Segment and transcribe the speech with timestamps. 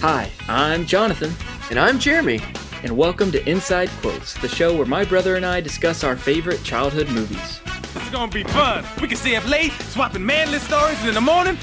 [0.00, 1.32] Hi, I'm Jonathan,
[1.70, 2.40] And I'm Jeremy.
[2.84, 6.62] and welcome to Inside Quotes, the show where my brother and I discuss our favorite
[6.62, 7.60] childhood movies.
[7.96, 8.84] It's gonna be fun.
[9.00, 11.58] We can stay up late, swapping manly stories, and in the morning,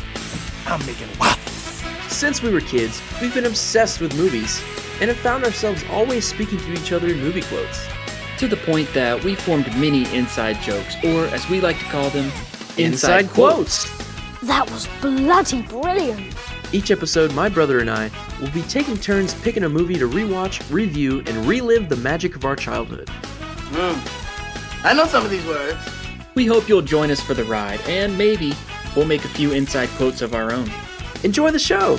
[0.67, 1.83] I'm making waffles.
[2.13, 4.61] Since we were kids, we've been obsessed with movies
[4.99, 7.87] and have found ourselves always speaking to each other in movie quotes.
[8.39, 12.09] To the point that we formed mini inside jokes, or as we like to call
[12.09, 12.29] them,
[12.77, 13.85] Inside quotes.
[14.43, 16.35] That was bloody brilliant.
[16.71, 18.11] Each episode, my brother and I
[18.41, 22.43] will be taking turns picking a movie to rewatch, review, and relive the magic of
[22.43, 23.07] our childhood.
[23.09, 24.85] Hmm.
[24.85, 25.79] I know some of these words.
[26.35, 28.53] We hope you'll join us for the ride, and maybe
[28.95, 30.69] we'll make a few inside quotes of our own.
[31.23, 31.97] Enjoy the show!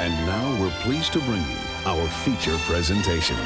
[0.00, 3.36] And now we're pleased to bring you our feature presentation.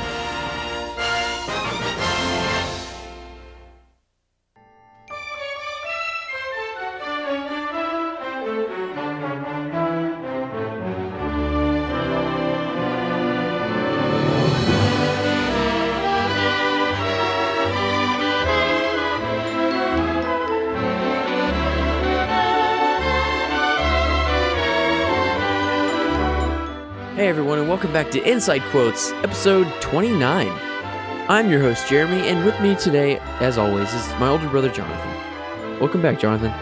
[27.77, 30.49] Welcome back to Inside Quotes, episode 29.
[31.29, 35.79] I'm your host, Jeremy, and with me today, as always, is my older brother, Jonathan.
[35.79, 36.52] Welcome back, Jonathan.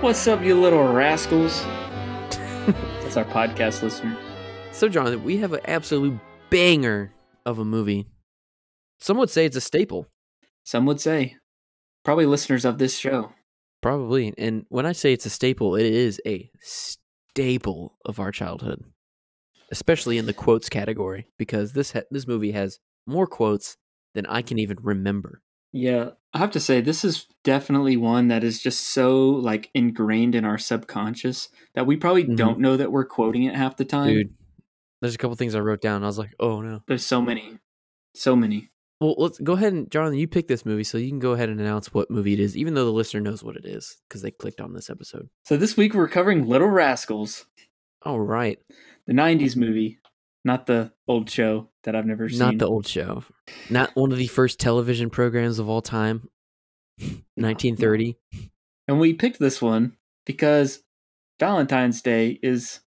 [0.00, 1.60] What's up, you little rascals?
[3.02, 4.16] That's our podcast listeners.
[4.70, 6.20] So, Jonathan, we have an absolute
[6.50, 7.12] banger
[7.44, 8.06] of a movie.
[9.00, 10.06] Some would say it's a staple,
[10.62, 11.34] Some would say.
[12.04, 13.32] Probably listeners of this show.
[13.82, 14.32] probably.
[14.38, 18.84] And when I say it's a staple, it is a staple of our childhood,
[19.70, 23.76] especially in the quotes category, because this ha- this movie has more quotes
[24.14, 25.42] than I can even remember.
[25.72, 30.34] Yeah, I have to say this is definitely one that is just so like ingrained
[30.34, 32.36] in our subconscious that we probably Mhm.
[32.36, 34.08] don't know that we're quoting it half the time.
[34.08, 34.34] Dude,
[35.02, 36.02] there's a couple things I wrote down.
[36.02, 36.80] I was like, oh no.
[36.88, 37.58] There's so many.
[38.14, 38.70] So many.
[39.00, 41.50] Well, let's go ahead and Jonathan, you pick this movie, so you can go ahead
[41.50, 44.22] and announce what movie it is, even though the listener knows what it is because
[44.22, 45.28] they clicked on this episode.
[45.44, 47.44] So this week we're covering Little Rascals,
[48.06, 48.58] All right,
[49.06, 49.98] the 90s movie,
[50.44, 52.38] not the old show that I've never seen.
[52.38, 53.24] not the old show,
[53.68, 56.28] not one of the first television programs of all time,
[57.34, 58.16] 1930.
[58.88, 60.82] And we picked this one because
[61.40, 62.80] Valentine's Day is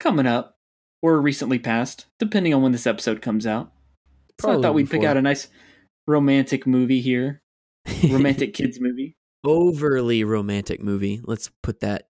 [0.00, 0.56] coming up
[1.02, 3.72] or recently passed, depending on when this episode comes out.
[4.40, 5.48] So I thought we'd pick out a nice
[6.06, 7.42] romantic movie here,
[8.10, 9.16] romantic kids movie.
[9.44, 11.20] overly romantic movie.
[11.24, 12.08] Let's put that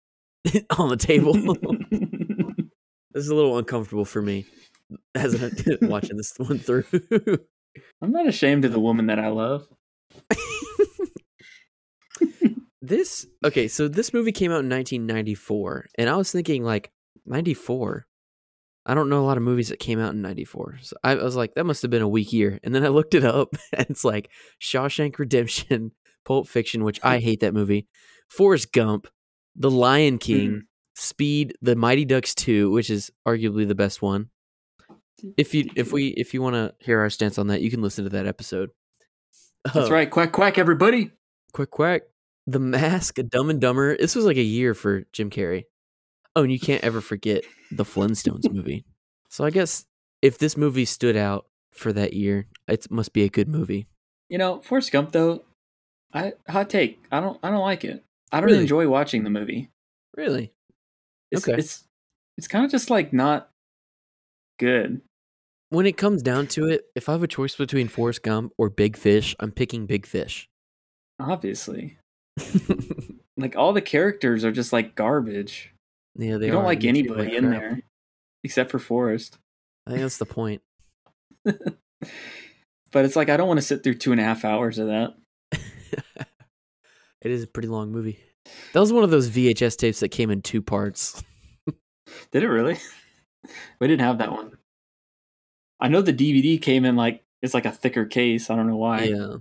[0.78, 1.34] on the table.
[3.16, 4.44] This is a little uncomfortable for me
[5.14, 6.84] as I'm watching this one through.
[8.02, 9.66] I'm not ashamed of the woman that I love.
[12.82, 16.92] this okay so this movie came out in 1994 and i was thinking like
[17.24, 18.06] 94
[18.84, 21.24] i don't know a lot of movies that came out in 94 so i, I
[21.24, 23.56] was like that must have been a weak year and then i looked it up
[23.72, 24.30] and it's like
[24.62, 25.90] shawshank redemption
[26.24, 27.88] pulp fiction which i hate that movie
[28.28, 29.08] forrest gump
[29.56, 30.58] the lion king hmm.
[30.96, 34.30] Speed the mighty ducks 2 which is arguably the best one
[35.36, 37.82] if you if we if you want to hear our stance on that you can
[37.82, 38.70] listen to that episode
[39.64, 40.10] That's Uh, right.
[40.10, 41.10] Quack, quack, everybody.
[41.52, 42.02] Quick quack.
[42.46, 43.96] The Mask, Dumb and Dumber.
[43.96, 45.64] This was like a year for Jim Carrey.
[46.36, 47.42] Oh, and you can't ever forget
[47.72, 48.84] the Flintstones movie.
[49.28, 49.84] So I guess
[50.22, 53.88] if this movie stood out for that year, it must be a good movie.
[54.28, 55.42] You know, Forrest Gump though,
[56.14, 57.00] I hot take.
[57.10, 58.04] I don't I don't like it.
[58.30, 58.60] I don't Really?
[58.62, 59.70] enjoy watching the movie.
[60.16, 60.52] Really?
[61.30, 61.58] It's Okay.
[61.58, 61.84] it's
[62.38, 63.50] it's kind of just like not
[64.58, 65.00] good.
[65.70, 68.70] When it comes down to it, if I have a choice between Forrest Gump or
[68.70, 70.48] Big Fish, I'm picking Big Fish.
[71.20, 71.98] Obviously.
[73.38, 75.74] Like all the characters are just like garbage.
[76.14, 76.66] yeah, they you don't are.
[76.66, 77.60] like They anybody like in crap.
[77.60, 77.80] there
[78.44, 79.36] except for Forrest.
[79.86, 80.62] I think that's the point.
[82.92, 84.86] But it's like I don't want to sit through two and a half hours of
[84.86, 85.16] that.
[85.52, 88.18] it is a pretty long movie.
[88.72, 91.22] That was one of those VHS tapes that came in two parts.
[92.32, 92.78] Did it really?
[93.80, 94.52] we didn't have that one.
[95.80, 98.50] I know the DVD came in like it's like a thicker case.
[98.50, 99.04] I don't know why.
[99.04, 99.36] Yeah.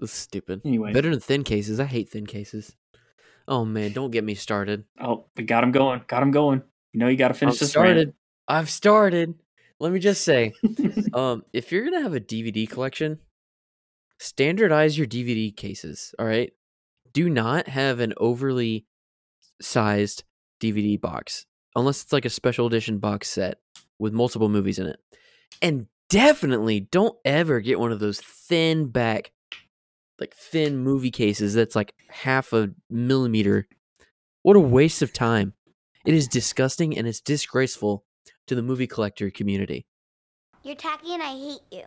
[0.00, 0.62] That's stupid.
[0.64, 0.92] Anyway.
[0.92, 1.78] Better than thin cases.
[1.78, 2.74] I hate thin cases.
[3.48, 4.84] Oh man, don't get me started.
[5.00, 6.02] Oh, we got him going.
[6.06, 6.62] Got him going.
[6.92, 7.70] You know you got to finish I've this.
[7.70, 8.14] started.
[8.48, 9.34] I've started.
[9.80, 10.52] Let me just say,
[11.12, 13.18] um, if you're gonna have a DVD collection,
[14.20, 16.14] standardize your DVD cases.
[16.18, 16.52] All right.
[17.12, 18.86] Do not have an overly
[19.60, 20.24] sized
[20.60, 23.58] DVD box unless it's like a special edition box set
[23.98, 24.98] with multiple movies in it.
[25.60, 29.32] And definitely don't ever get one of those thin back
[30.20, 33.66] like thin movie cases that's like half a millimeter.
[34.42, 35.54] What a waste of time.
[36.04, 38.04] It is disgusting and it's disgraceful
[38.46, 39.86] to the movie collector community.
[40.62, 41.82] You're tacky and I hate you.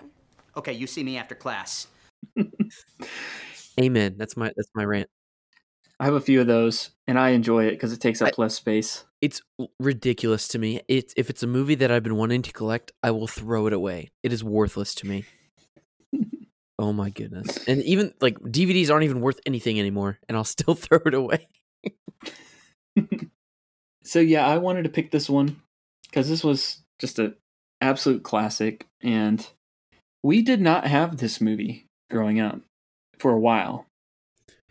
[0.58, 1.88] Okay, you see me after class.
[3.80, 4.16] Amen.
[4.18, 5.10] That's my that's my rant.
[6.00, 8.42] I have a few of those, and I enjoy it because it takes up I-
[8.42, 9.06] less space.
[9.22, 9.42] It's
[9.80, 10.82] ridiculous to me.
[10.88, 13.74] It's if it's a movie that I've been wanting to collect, I will throw it
[13.74, 14.12] away.
[14.22, 15.26] It is worthless to me.
[16.80, 17.66] oh my goodness.
[17.68, 21.48] And even like DVDs aren't even worth anything anymore, and I'll still throw it away.
[24.06, 25.62] So yeah, I wanted to pick this one
[26.04, 27.36] because this was just an
[27.82, 29.46] absolute classic, and
[30.24, 32.62] we did not have this movie growing up
[33.20, 33.88] for a while.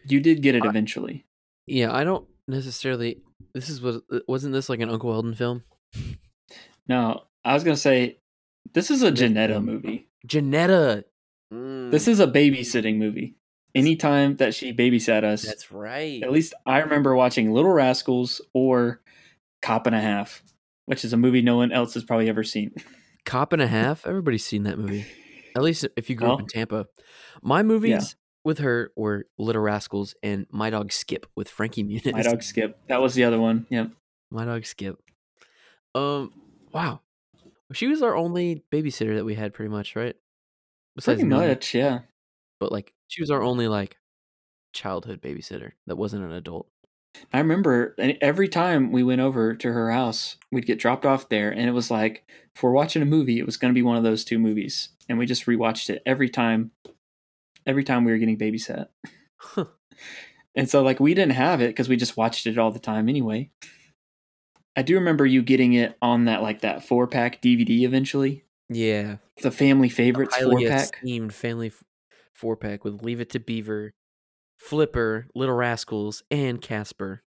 [0.07, 1.25] You did get it eventually.
[1.67, 3.23] Yeah, I don't necessarily.
[3.55, 5.65] This is was uh, wasn't this like an Uncle Eldon film?
[6.89, 8.19] No, I was gonna say
[8.73, 10.09] this is a Janetta um, movie.
[10.27, 11.05] Janetta.
[11.53, 11.91] Mm.
[11.91, 13.37] This is a babysitting movie.
[13.75, 16.23] Anytime that she babysat us, That's right.
[16.23, 19.01] at least I remember watching Little Rascals or
[19.63, 20.43] Cop and a Half,
[20.87, 22.73] which is a movie no one else has probably ever seen.
[23.25, 24.07] Cop and a Half.
[24.07, 25.07] Everybody's seen that movie.
[25.57, 26.87] At least if you grew up in Tampa.
[27.43, 32.13] My movies with her were Little Rascals and My Dog Skip with Frankie Muniz.
[32.13, 32.79] My dog Skip.
[32.89, 33.67] That was the other one.
[33.71, 33.91] Yep.
[34.31, 35.01] My Dog Skip.
[35.95, 36.33] Um.
[36.73, 37.01] Wow.
[37.73, 40.17] She was our only babysitter that we had, pretty much, right?
[41.03, 41.49] Pretty Mama.
[41.49, 42.01] much, yeah.
[42.61, 43.97] but like she was our only like
[44.73, 46.69] childhood babysitter that wasn't an adult.
[47.33, 51.51] I remember every time we went over to her house, we'd get dropped off there,
[51.51, 52.25] and it was like
[52.55, 54.91] if we're watching a movie, it was going to be one of those two movies,
[55.09, 56.73] and we just rewatched it every time.
[57.67, 58.87] Every time we were getting babysat,
[59.39, 59.65] Huh.
[60.55, 63.09] and so like we didn't have it because we just watched it all the time
[63.09, 63.51] anyway.
[64.77, 69.17] I do remember you getting it on that like that four pack DVD eventually, Yeah,
[69.43, 71.83] the family favorites four pack themed family f-
[72.35, 73.93] four pack with Leave It to Beaver,
[74.59, 77.23] Flipper, Little Rascals, and Casper.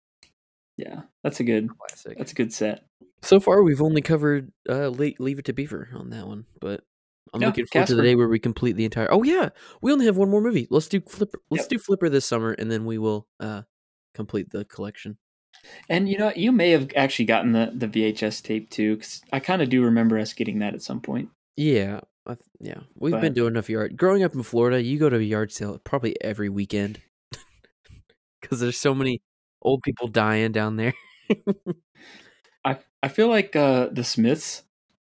[0.76, 2.18] Yeah, that's a good Classic.
[2.18, 2.84] that's a good set.
[3.24, 6.84] So far, we've only covered uh, Le- Leave It to Beaver on that one, but
[7.34, 9.12] I'm Yeah, looking forward to the day where we complete the entire.
[9.12, 9.50] Oh yeah,
[9.82, 10.68] we only have one more movie.
[10.70, 11.40] Let's do Flipper.
[11.50, 11.70] Let's Yep.
[11.70, 13.64] do Flipper this summer, and then we will uh
[14.14, 15.18] complete the collection.
[15.90, 19.40] And you know, you may have actually gotten the the VHS tape too, because I
[19.40, 21.30] kind of do remember us getting that at some point.
[21.56, 23.98] Yeah, I th- yeah, we've been doing enough yard.
[23.98, 27.02] Growing up in Florida, you go to a yard sale probably every weekend
[28.42, 29.22] because there's so many
[29.62, 30.94] old people dying down there.
[32.66, 34.64] I I feel like uh the Smiths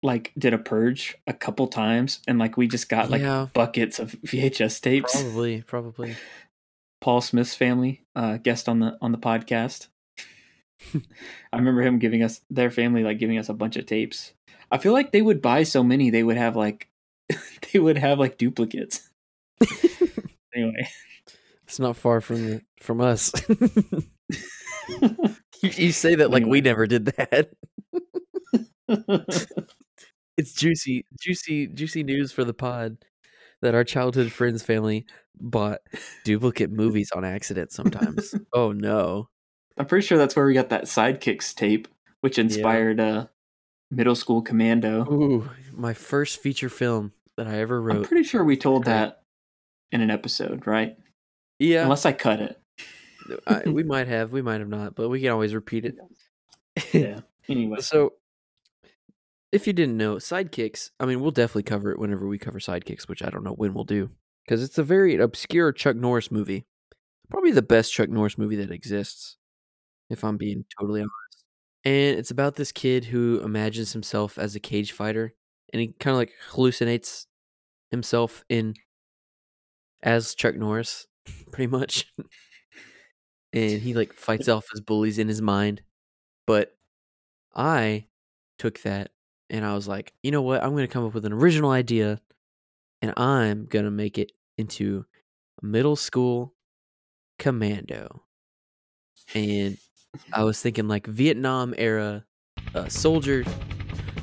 [0.03, 3.47] like did a purge a couple times, and like we just got like Yeah.
[3.53, 5.21] buckets of VHS tapes.
[5.21, 6.15] probably, probably.
[7.01, 9.87] Paul Smith's family, uh, guest on the on the podcast.
[11.53, 14.33] I remember him giving us their family like giving us a bunch of tapes.
[14.71, 16.89] I feel like they would buy so many they would have like
[17.73, 19.09] they would have like duplicates.
[20.55, 20.87] anyway,
[21.65, 23.31] It's not far from the, from us.
[25.61, 27.51] you, you say that like we never did that.
[30.37, 32.97] It's juicy, juicy, juicy news for the pod
[33.61, 35.05] that our childhood friends family
[35.39, 35.79] bought
[36.23, 38.33] duplicate movies on accident sometimes.
[38.53, 39.29] oh no.
[39.77, 41.87] I'm pretty sure that's where we got that sidekicks tape,
[42.21, 43.27] which inspired uh
[43.89, 45.05] middle school commando.
[45.11, 47.97] Ooh, my first feature film that I ever wrote.
[47.97, 49.23] I'm pretty sure we told that
[49.91, 50.97] in an episode, right?
[51.59, 52.57] yeah, Unless I cut it.
[53.47, 55.95] I, we might have, we might have not, but we can always repeat it.
[56.91, 57.19] Yeah.
[57.49, 58.13] Anyway, So,
[59.51, 63.07] if you didn't know, Sidekicks, I mean, we'll definitely cover it whenever we cover Sidekicks,
[63.07, 64.09] which I don't know when we'll do.
[64.45, 66.65] Because it's a very obscure Chuck Norris movie.
[67.29, 69.37] Probably the best Chuck Norris movie that exists,
[70.09, 71.45] if I'm being totally honest.
[71.83, 75.33] And it's about this kid who imagines himself as a cage fighter,
[75.73, 77.25] and he kind of like hallucinates
[77.89, 78.75] himself in
[80.03, 81.07] as Chuck Norris,
[81.51, 82.05] pretty much.
[83.53, 85.81] and he like fights off his bullies in his mind.
[86.47, 86.75] But
[87.55, 88.05] I
[88.57, 89.11] took that
[89.51, 90.63] and I was like, you know what?
[90.63, 92.21] I'm going to come up with an original idea
[93.01, 95.05] and I'm going to make it into
[95.61, 96.55] middle school
[97.37, 98.23] commando.
[99.35, 99.77] And
[100.33, 102.25] I was thinking like Vietnam era
[102.73, 103.43] uh, soldier,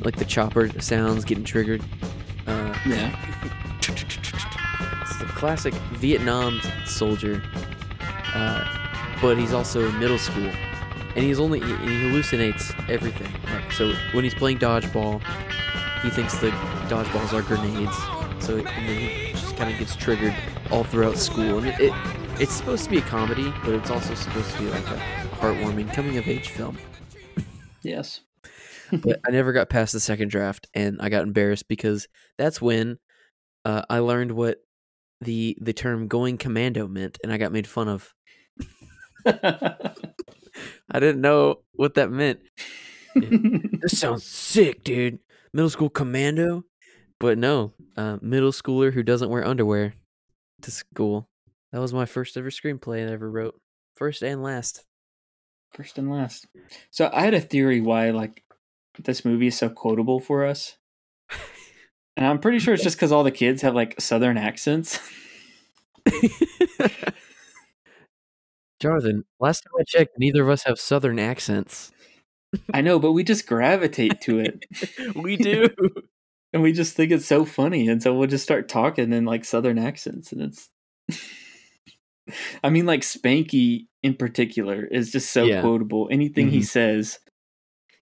[0.01, 1.83] like the chopper sounds getting triggered.
[2.47, 3.15] Uh, yeah.
[5.03, 7.43] it's the classic Vietnam soldier,
[8.35, 8.65] uh,
[9.21, 10.51] but he's also in middle school,
[11.19, 13.33] and he's only he hallucinates everything.
[13.53, 15.21] Like so, when he's playing dodgeball,
[16.01, 16.51] he thinks the
[16.87, 17.97] dodgeballs are grenades.
[18.47, 20.35] So and then he just kind of gets triggered
[20.71, 21.93] all throughout school, and it, it
[22.41, 24.97] it's supposed to be a comedy, but it's also supposed to be like a
[25.41, 26.79] heartwarming coming of age film.
[27.83, 28.21] Yes.
[28.93, 32.07] but I never got past the second draft, and I got embarrassed because
[32.39, 32.99] that's when
[33.65, 34.59] uh, I learned what
[35.21, 38.15] the the term "going commando" meant, and I got made fun of.
[40.91, 42.41] I didn't know what that meant.
[43.15, 45.19] This sounds sick, dude.
[45.53, 46.65] Middle school commando,
[47.19, 49.95] but no, uh, middle schooler who doesn't wear underwear
[50.63, 51.29] to school.
[51.73, 53.61] That was my first ever screenplay I ever wrote,
[53.97, 54.85] first and last.
[55.73, 56.47] First and last.
[56.93, 58.45] So I had a theory why like
[59.03, 60.77] this movie is so quotable for us.
[62.19, 64.99] And I'm pretty sure it's just because all the kids have like southern accents.
[68.81, 71.91] Jonathan, last time I checked, neither of us have southern accents.
[72.73, 74.65] I know, but we just gravitate to it.
[75.17, 75.69] we do.
[76.53, 77.89] and we just think it's so funny.
[77.89, 80.33] And so we'll just start talking in like southern accents.
[80.33, 80.69] And it's
[82.63, 85.61] I mean, like Spanky in particular is just so Yeah.
[85.61, 86.09] quotable.
[86.11, 86.67] Anything he Mhm.
[86.67, 87.19] says.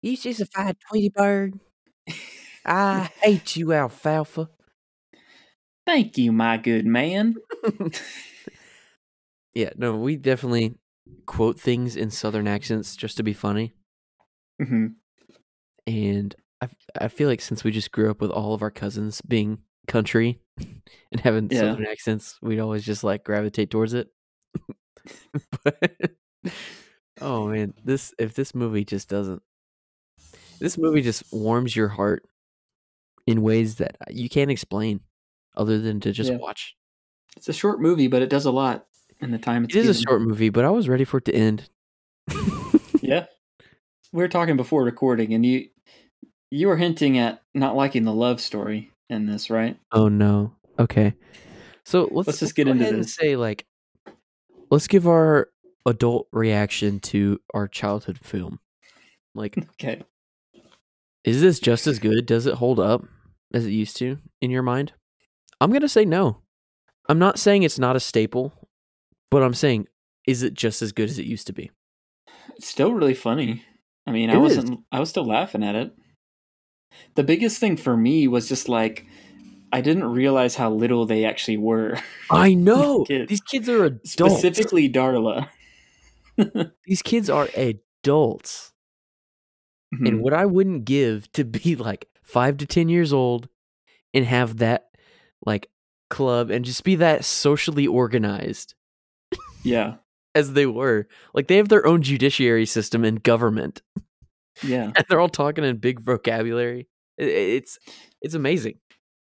[0.02, 1.58] You just a fat Tweety bird.
[2.64, 4.50] I hate you, alfalfa.
[5.86, 7.36] Thank you, my good man.
[9.56, 10.74] Yeah, no, we definitely
[11.24, 13.72] quote things in southern accents just to be funny.
[14.60, 14.86] hmm
[15.86, 16.68] And I,
[17.00, 20.40] I feel like since we just grew up with all of our cousins being country
[20.58, 21.60] and having Yeah.
[21.60, 24.08] southern accents, we'd always just like gravitate towards it.
[25.64, 25.92] but,
[27.20, 29.42] oh man, this if this movie just doesn't,
[30.60, 32.24] this movie just warms your heart
[33.26, 35.00] in ways that you can't explain,
[35.56, 36.38] other than to just Yeah.
[36.38, 36.76] watch.
[37.36, 38.86] It's a short movie, but it does a lot
[39.20, 41.24] in the time it's It is a short movie, but I was ready for it
[41.26, 41.68] to end.
[43.02, 43.26] Yeah.
[44.12, 45.68] We were talking before recording, and you
[46.50, 49.78] you were hinting at not liking the love story in this, right?
[49.92, 50.52] Oh no.
[50.78, 51.14] Okay.
[51.84, 53.14] So let's, Let's just get go into ahead and this.
[53.14, 53.66] say like
[54.70, 55.50] let's give our
[55.84, 58.58] adult reaction to our childhood film.
[59.34, 60.02] Like Okay.
[61.24, 62.26] is this just as good?
[62.26, 63.04] Does it hold up
[63.52, 64.92] as it used to in your mind?
[65.60, 66.42] I'm going to say no.
[67.08, 68.52] I'm not saying it's not a staple,
[69.30, 69.86] but I'm saying
[70.26, 71.70] is it just as good as it used to be?
[72.56, 73.64] It's still really funny.
[74.06, 75.92] I mean, It I wasn't I was still laughing at it.
[77.14, 79.06] The biggest thing for me was just like
[79.72, 81.98] I didn't realize how little they actually were.
[82.30, 83.04] I know.
[83.04, 83.28] kids.
[83.28, 84.12] These kids are adults.
[84.12, 85.48] Specifically Darla.
[86.86, 88.72] These kids are adults.
[89.94, 90.08] Mhm.
[90.08, 93.48] and what I wouldn't give to be like five to ten years old
[94.12, 94.88] and have that
[95.44, 95.68] like
[96.10, 98.74] club and just be that socially organized
[99.62, 99.94] yeah.
[100.34, 101.08] as they were.
[101.34, 103.82] Like they have their own judiciary system and government,
[104.62, 104.92] Yeah.
[104.96, 106.88] and they're all talking in big vocabulary.
[107.18, 107.78] It's
[108.22, 108.78] it's amazing.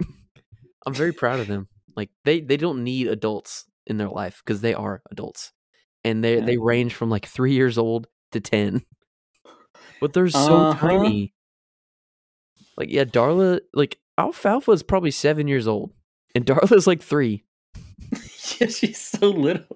[0.87, 1.69] I'm very proud of them.
[1.97, 5.53] Like they they don't need adults in their life because they are adults,
[6.05, 6.45] and they Yeah.
[6.45, 8.83] they range from like three years old to ten.
[10.01, 10.89] But they're so Uh-huh.
[10.89, 11.33] tiny.
[12.77, 15.93] Like yeah, Darla like Alfalfa is probably seven years old,
[16.35, 17.45] and Darla's like three.
[18.61, 19.67] yeah, she's so little.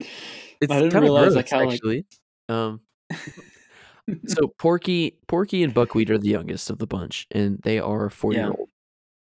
[0.00, 2.06] It's I didn't realize, gross, like, how, like- actually.
[2.48, 2.80] Um,
[4.26, 8.32] so Porky, Porky, and Buckwheat are the youngest of the bunch, and they are four
[8.32, 8.40] Yeah.
[8.46, 8.68] year old,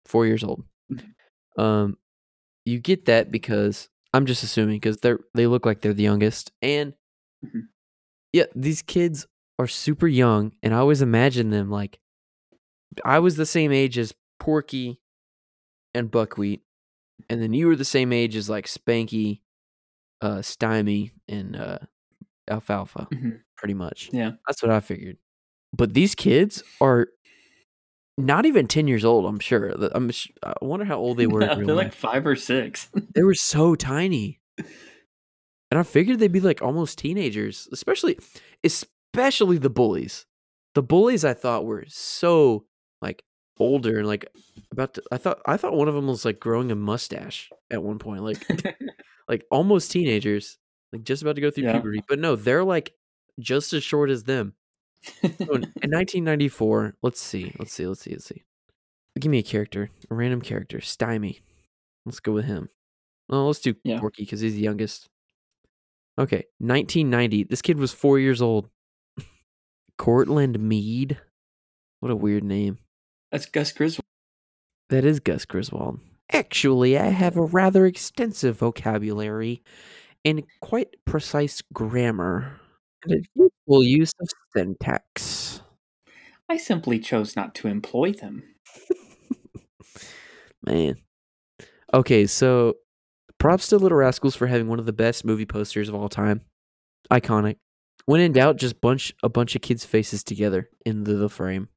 [0.05, 0.63] four years old.
[1.58, 1.98] Um,
[2.65, 6.51] you get that because I'm just assuming because they're they look like they're the youngest,
[6.62, 6.93] and
[7.46, 7.67] Mhm.
[8.32, 9.27] yeah, these kids
[9.60, 12.00] are super young, and I always imagine them like
[13.05, 15.00] I was the same age as Porky
[15.93, 16.62] and Buckwheat,
[17.29, 19.41] and then you were the same age as like Spanky,
[20.24, 21.77] uh, Stymie, and uh,
[22.50, 23.42] Alfalfa, Mhm.
[23.58, 24.10] pretty much.
[24.13, 24.32] Yeah.
[24.48, 25.18] That's what I figured.
[25.75, 27.08] But these kids are
[28.18, 29.74] not even 10 years old, I'm sure.
[29.94, 31.42] I'm sh- I wonder how old they were.
[31.42, 32.89] No, they're like five or six.
[33.15, 34.39] They were so tiny.
[35.72, 38.20] And I figured they'd be like almost teenagers, especially
[38.63, 40.27] especially the bullies.
[40.75, 42.65] The bullies I thought were so
[43.01, 43.24] like
[43.60, 44.27] older and like
[44.72, 47.82] about to, I thought I thought one of them was like growing a mustache at
[47.82, 48.46] one point, like
[49.27, 50.58] like almost teenagers,
[50.92, 51.74] like just about to go through Yeah.
[51.74, 52.01] puberty.
[52.08, 52.94] But no, they're like
[53.39, 54.53] just as short as them.
[55.03, 58.44] So in, in 1994, let's see, let's see, let's see, let's see.
[59.20, 61.42] Give me a character, a random character, Stymie.
[62.06, 62.70] Let's go with him.
[63.30, 64.00] Well, let's do Yeah.
[64.00, 65.08] Porky because he's the youngest.
[66.18, 67.44] Okay, 1990.
[67.46, 68.70] This kid was four years old.
[69.98, 71.20] Courtland Mead.
[72.00, 72.80] What a weird name.
[73.32, 74.03] That's Gus Griswold.
[74.89, 76.00] That is Gus Griswold.
[76.32, 79.62] Actually, I have a rather extensive vocabulary
[80.25, 82.60] and quite precise grammar
[83.03, 85.62] and a useful use of syntax.
[86.50, 88.44] I simply chose not to employ them.
[90.65, 90.96] Man.
[91.94, 92.75] Okay, so
[93.38, 96.42] props to Little Rascals for having one of the best movie posters of all time.
[97.12, 97.58] Iconic.
[98.06, 101.70] When in doubt, just bunch a bunch of kids' faces together in the, the frame.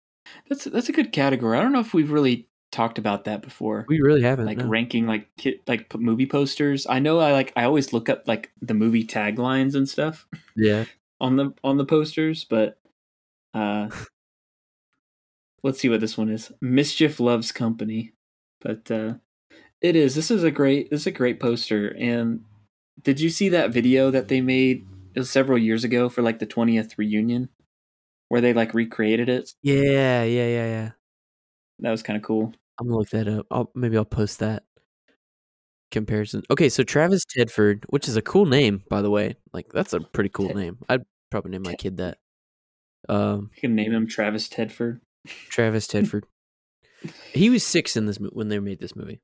[0.48, 1.56] That's that's a good category.
[1.56, 3.86] I don't know if we've really talked about that before.
[3.88, 4.44] We really haven't.
[4.44, 4.66] like no.
[4.66, 5.28] ranking like
[5.66, 6.86] like movie posters.
[6.88, 10.84] I know I like I always look up like the movie taglines and stuff yeah.
[11.18, 12.78] on the on the posters, but
[13.54, 13.88] uh
[15.62, 16.52] let's see what this one is.
[16.60, 18.12] Mischief loves company.
[18.60, 19.14] But uh
[19.80, 20.14] it is.
[20.14, 22.44] This is a great this is a great poster and
[23.02, 26.40] did you see that video that they made it was several years ago for like
[26.40, 27.48] the 20th reunion
[28.28, 29.54] where they like recreated it?
[29.62, 30.90] Yeah, yeah, yeah, yeah.
[31.78, 32.54] That was kind of cool.
[32.78, 33.46] I'm gonna look that up.
[33.50, 34.64] I'll maybe I'll post that
[35.90, 36.42] comparison.
[36.50, 39.36] Okay, so Travis Tedford, which is a cool name, by the way.
[39.52, 40.78] Like that's a pretty cool Ted- name.
[40.88, 42.18] I'd probably name my kid that.
[43.08, 45.00] Um, You can name him Travis Tedford.
[45.48, 46.22] Travis Tedford.
[47.32, 49.20] he was six in this when they made this movie.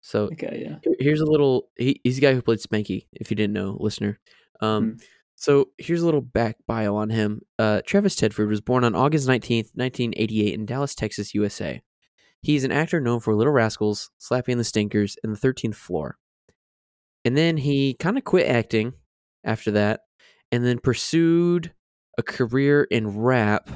[0.00, 0.90] So Okay, yeah.
[0.98, 1.68] here's a little.
[1.76, 3.06] He, he's the guy who played Spanky.
[3.12, 4.18] If you didn't know, listener.
[4.60, 4.96] Um, Hmm.
[5.36, 7.42] so here's a little back bio on him.
[7.58, 11.80] Uh, Travis Tedford was born on August 19th, 1988, in Dallas, Texas, USA.
[12.42, 16.16] He's an actor known for Little Rascals, Slappy and the Stinkers, and The Thirteenth Floor.
[17.24, 18.94] And then he kind of quit acting
[19.44, 20.00] after that,
[20.50, 21.72] and then pursued
[22.18, 23.70] a career in rap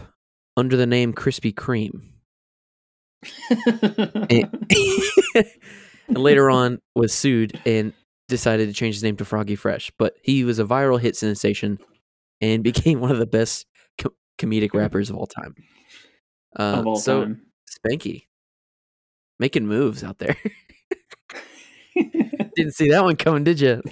[0.56, 2.02] under the name Krispy Kreme.
[4.30, 4.66] and,
[6.08, 7.92] and later on was sued and
[8.28, 9.92] decided to change his name to Froggy Fresh.
[9.99, 11.78] But he was a viral hit sensation
[12.40, 13.66] and became one of the best
[13.99, 15.54] co- comedic rappers of all time.
[16.58, 17.42] Uh, of all so time.
[17.70, 18.25] Spanky
[19.38, 20.37] making moves out there.
[22.57, 23.83] Didn't see that one coming, did you?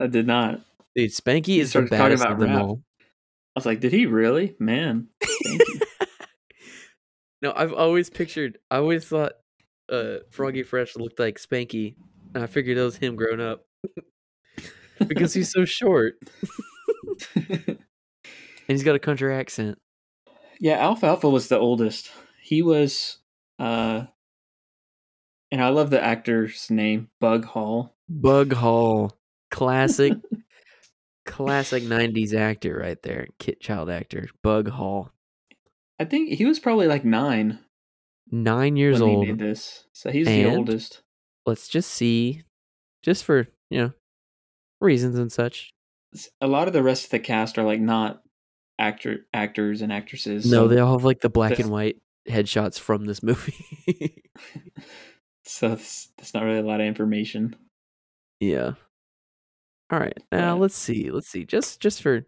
[0.00, 0.60] I did not.
[0.94, 2.62] Dude, Spanky He is the baddest about of them rap.
[2.62, 2.82] all.
[3.00, 4.54] I was like, did he really?
[4.58, 5.08] Man.
[7.42, 8.56] No, I've always pictured.
[8.70, 9.32] I always thought
[9.92, 11.94] uh, Froggy Fresh looked like Spanky,
[12.34, 13.66] and I figured that was him grown up
[15.06, 16.14] because he's so short
[17.36, 17.78] and
[18.66, 19.76] he's got a country accent.
[20.58, 22.10] yeah, Alfalfa was the oldest.
[22.42, 23.18] He was
[23.58, 24.04] uh
[25.50, 27.96] and I love the actor's name, Bug Hall.
[28.08, 29.16] Bug Hall,
[29.50, 30.14] classic,
[31.26, 34.28] classic '90s actor right there, kid child actor.
[34.42, 35.12] Bug Hall,
[35.98, 37.60] I think he was probably like nine
[38.30, 39.24] nine years when old.
[39.26, 39.86] he made this.
[39.92, 41.02] So he's the oldest.
[41.46, 42.42] Let's just see,
[43.02, 43.92] just for you know
[44.80, 45.72] reasons and such.
[46.40, 48.22] A lot of the rest of the cast are like not
[48.78, 50.50] actor actors and actresses.
[50.50, 51.96] no, so, they all have like the black and white
[52.28, 53.54] headshots from this movie.
[55.46, 57.56] so that's, that's not really a lot of information.
[58.40, 58.72] yeah.
[59.92, 61.10] All right, now But- let's see.
[61.10, 61.44] Let's see.
[61.44, 62.26] Just just for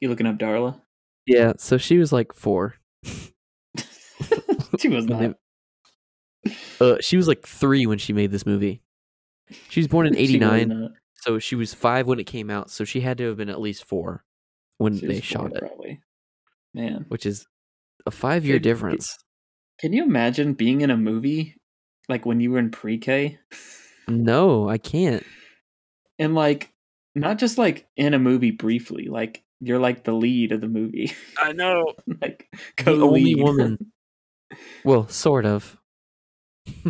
[0.00, 0.80] You looking up Darla?
[1.26, 1.52] yeah.
[1.58, 2.74] So she was like four.
[4.78, 5.34] she was not.
[6.80, 8.82] Uh, she was like three when she made this movie.
[9.68, 10.90] She was born in '89, not.
[11.16, 12.70] so she was five when it came out.
[12.70, 14.24] So she had to have been at least four
[14.78, 16.00] when She they shot four, it, Probably.
[16.72, 17.04] Man.
[17.08, 17.46] which is
[18.06, 19.16] a five-year difference.
[19.78, 21.54] Can you imagine being in a movie
[22.08, 23.38] like when you were in pre-K
[24.08, 25.24] No, I can't.
[26.18, 26.70] and like
[27.14, 31.12] not just like in a movie briefly, like you're like the lead of the movie,
[31.38, 31.94] I know.
[32.20, 32.48] like
[32.84, 33.78] The only woman.
[34.84, 35.76] Well, sort of.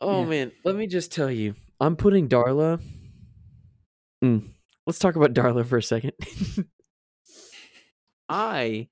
[0.00, 0.26] oh Yeah.
[0.26, 2.80] man, let me just tell you, I'm putting Darla.
[4.24, 4.48] Mm,
[4.86, 6.12] Let's talk about Darla for a second.
[8.28, 8.88] I,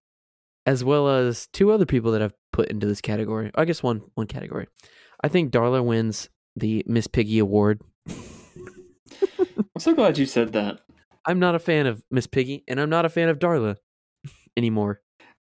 [0.67, 4.03] as well as two other people that I've put into this category, I guess one
[4.15, 4.67] one category.
[5.23, 7.81] I think Darla wins the Miss Piggy Award.
[8.09, 10.81] I'm so glad you said that.
[11.25, 13.77] I'm not a fan of Miss Piggy, and I'm not a fan of Darla
[14.57, 15.01] anymore.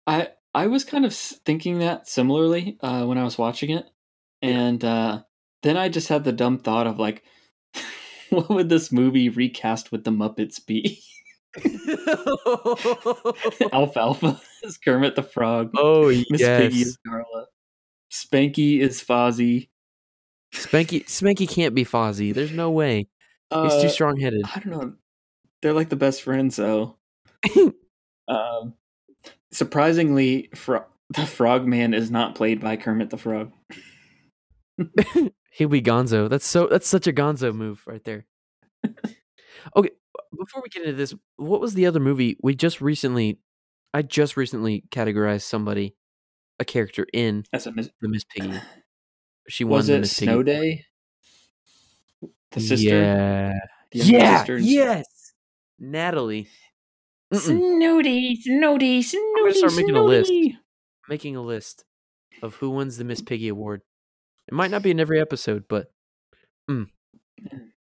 [0.08, 3.86] I I was kind of thinking that similarly uh, when I was watching it,
[4.42, 5.22] and uh,
[5.62, 7.22] then I just had the dumb thought of like,
[8.30, 11.00] what would this movie recast with the Muppets be?
[13.72, 15.70] Alfalfa is Kermit the Frog.
[15.76, 16.26] oh yes.
[16.30, 17.44] Miss yes, Piggy is Darla.
[18.12, 19.68] Spanky is Fozzie.
[20.54, 22.34] Spanky Spanky can't be Fozzie.
[22.34, 23.08] There's no way.
[23.50, 24.42] He's Uh, too strong headed.
[24.54, 24.92] I don't know.
[25.62, 26.96] They're like the best friends, though.
[28.28, 28.74] um,
[29.52, 33.52] surprisingly, Fro- the Frogman is not played by Kermit the Frog.
[35.52, 36.28] He'll be Gonzo.
[36.28, 36.66] That's so.
[36.66, 38.26] That's such a Gonzo move right there.
[39.76, 39.90] okay,
[40.38, 43.38] before we get into this, what was the other movie we just recently?
[43.92, 45.94] I just recently categorized somebody,
[46.58, 48.58] a character in That's a mis- the Miss Piggy.
[49.48, 50.24] She won was the it Miss Piggy.
[50.26, 50.46] Snow Award.
[50.46, 50.84] Day?
[52.52, 52.88] The sister.
[52.88, 53.52] Yeah.
[53.92, 54.38] The Yeah.
[54.38, 55.04] sister and- Yes.
[55.78, 56.48] Natalie.
[57.32, 57.40] Mm-mm.
[57.40, 60.28] Snooty, Snooty, Snooty, gonna start making a list.
[60.28, 60.58] Snooty.
[61.08, 61.84] Making a list
[62.42, 63.82] of who wins the Miss Piggy Award.
[64.48, 65.92] It might not be in every episode, but
[66.70, 66.86] mm,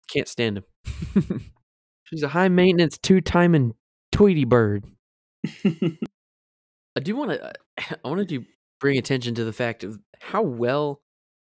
[0.08, 0.64] can't stand him.
[2.04, 3.74] She's a high maintenance two timing
[4.12, 4.84] Tweety bird.
[5.64, 7.44] I do want to.
[7.44, 7.52] Uh,
[8.04, 8.44] I wanted to
[8.78, 11.00] bring attention to the fact of how well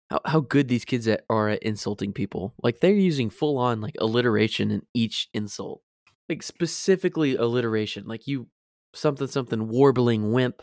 [0.10, 2.54] how, how good these kids are at insulting people.
[2.62, 5.82] Like they're using full on like alliteration in each insult.
[6.28, 8.08] Like specifically alliteration.
[8.08, 8.48] Like you
[8.94, 10.62] something something warbling wimp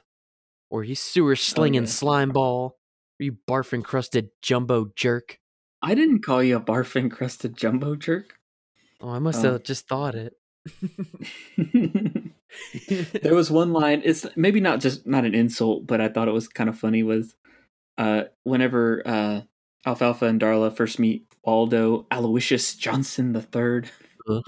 [0.70, 1.88] or you sewer oh, slinging yeah.
[1.88, 2.77] slime ball
[3.18, 5.38] or you barf encrusted jumbo jerk.
[5.83, 8.38] I didn't call you a barf encrusted jumbo jerk.
[9.01, 9.53] Oh, I must Oh.
[9.53, 10.35] have just thought it.
[13.23, 14.03] there was one line.
[14.05, 17.03] It's maybe not just not an insult, but I thought it was kind of funny.
[17.03, 17.35] Was
[17.99, 19.41] uh, whenever uh,
[19.87, 23.91] Alfalfa and Darla first meet Waldo Aloysius Johnson the third,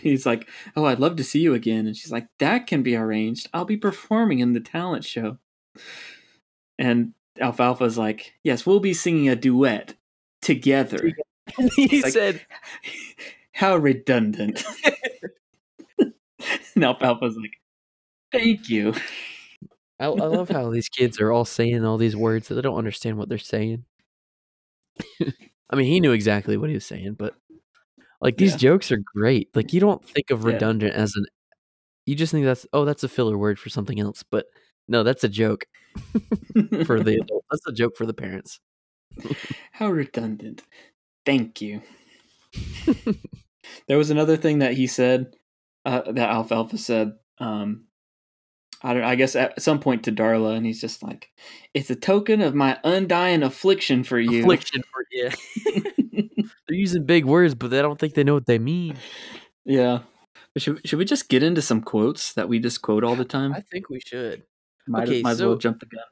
[0.00, 2.96] he's like, "Oh, I'd love to see you again," and she's like, "That can be
[2.96, 3.48] arranged.
[3.52, 5.38] I'll be performing in the talent show."
[6.78, 9.94] And Alfalfa's like, "Yes, we'll be singing a duet
[10.42, 11.12] together."
[11.76, 12.44] he like- said,
[13.56, 14.62] How redundant.
[15.98, 17.54] and Alfalfa's like,
[18.30, 18.92] thank you.
[19.98, 22.76] I, I love how these kids are all saying all these words that they don't
[22.76, 23.86] understand what they're saying.
[25.70, 27.34] I mean, he knew exactly what he was saying, but
[28.20, 28.58] like these Yeah.
[28.58, 29.48] jokes are great.
[29.54, 30.52] Like you don't think of Yeah.
[30.52, 31.24] redundant as an,
[32.04, 34.44] you just think that's oh that's a filler word for something else, but
[34.86, 35.64] no, that's a joke
[36.84, 37.44] for the adult.
[37.50, 38.60] That's a joke for the parents.
[39.72, 40.62] How redundant.
[41.24, 41.80] Thank you.
[43.88, 45.34] There was another thing that he said,
[45.84, 47.12] uh, that Alfalfa said.
[47.38, 47.84] Um,
[48.82, 49.04] I don't.
[49.04, 51.30] I guess at some point to Darla, and he's just like,
[51.74, 55.34] "It's a token of my undying affliction for you." Affliction for yeah.
[56.68, 58.96] They're using big words, but they don't think they know what they mean.
[59.64, 60.00] yeah.
[60.58, 63.52] Should should we just get into some quotes that we just quote all the time?
[63.52, 64.42] I think we should.
[64.86, 66.04] might okay, might as well jump the gun.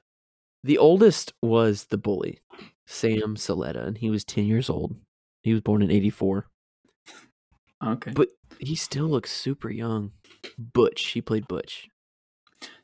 [0.62, 2.40] The oldest was the bully,
[2.86, 4.96] Sam Saletta, and he was 10 years old.
[5.42, 6.46] He was born in 84.
[7.82, 8.12] Okay.
[8.12, 10.12] But he still looks super young.
[10.58, 11.88] Butch, he played Butch.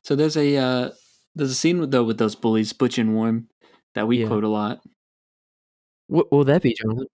[0.03, 0.91] So there's a uh,
[1.35, 3.49] there's a scene with, though with those bullies, Butch and Worm,
[3.95, 4.27] that we Yeah.
[4.29, 4.81] quote a lot.
[6.07, 7.07] What will that be, Jonathan?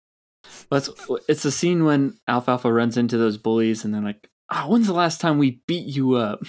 [0.71, 0.89] But
[1.29, 4.93] it's, a scene when Alfalfa runs into those bullies, and they're like, "Ah, when's the
[4.95, 6.41] last time we beat you up?"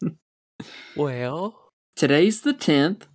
[0.96, 3.06] Well, Today's the tenth.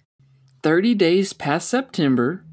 [0.63, 2.45] Thirty days past September,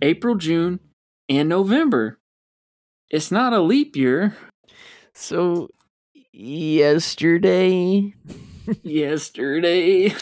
[0.00, 0.80] April, June,
[1.28, 2.18] and November.
[3.12, 4.34] It's not a leap year.
[5.14, 5.68] so
[6.32, 8.14] yesterday,
[8.82, 10.14] Yesterday.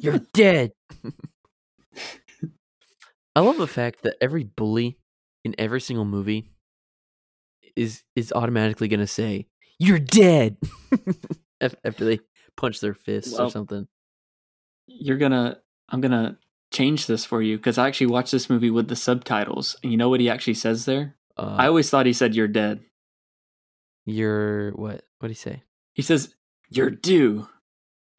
[0.00, 0.72] you're dead.
[3.36, 4.98] I love the fact that every bully
[5.44, 6.50] in every single movie
[7.76, 9.46] is is automatically going to say,
[9.78, 10.56] "You're dead."
[11.60, 12.20] after they
[12.56, 13.88] punch their fists or something.
[14.86, 15.58] You're gonna.
[15.88, 16.38] I'm gonna
[16.72, 19.98] change this for you because I actually watched this movie with the subtitles, and you
[19.98, 21.16] know what he actually says there?
[21.36, 22.80] Uh, I always thought he said "you're dead."
[24.06, 25.02] You're what?
[25.18, 25.62] What do you say?
[25.94, 26.34] He says
[26.70, 27.48] "you're due,"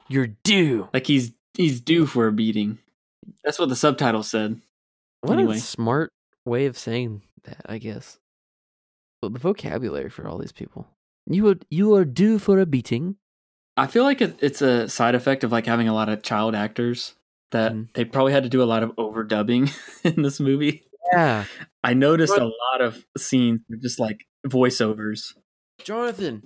[0.08, 0.88] You're due.
[0.92, 2.78] like he's he's due for a beating.
[3.44, 4.60] That's what the subtitle said.
[5.20, 5.56] What Anyway.
[5.56, 6.12] a smart
[6.44, 8.18] way of saying that, I guess.
[9.22, 10.86] But the vocabulary for all these people.
[11.26, 13.16] You are you are due for a beating.
[13.76, 16.54] I feel like it, it's a side effect of like having a lot of child
[16.54, 17.14] actors
[17.52, 17.92] that Mhm.
[17.94, 19.70] they probably had to do a lot of overdubbing
[20.04, 20.85] in this movie.
[21.12, 21.44] Yeah.
[21.82, 25.34] I noticed a lot of scenes were just like voiceovers.
[25.82, 26.42] Jonathan.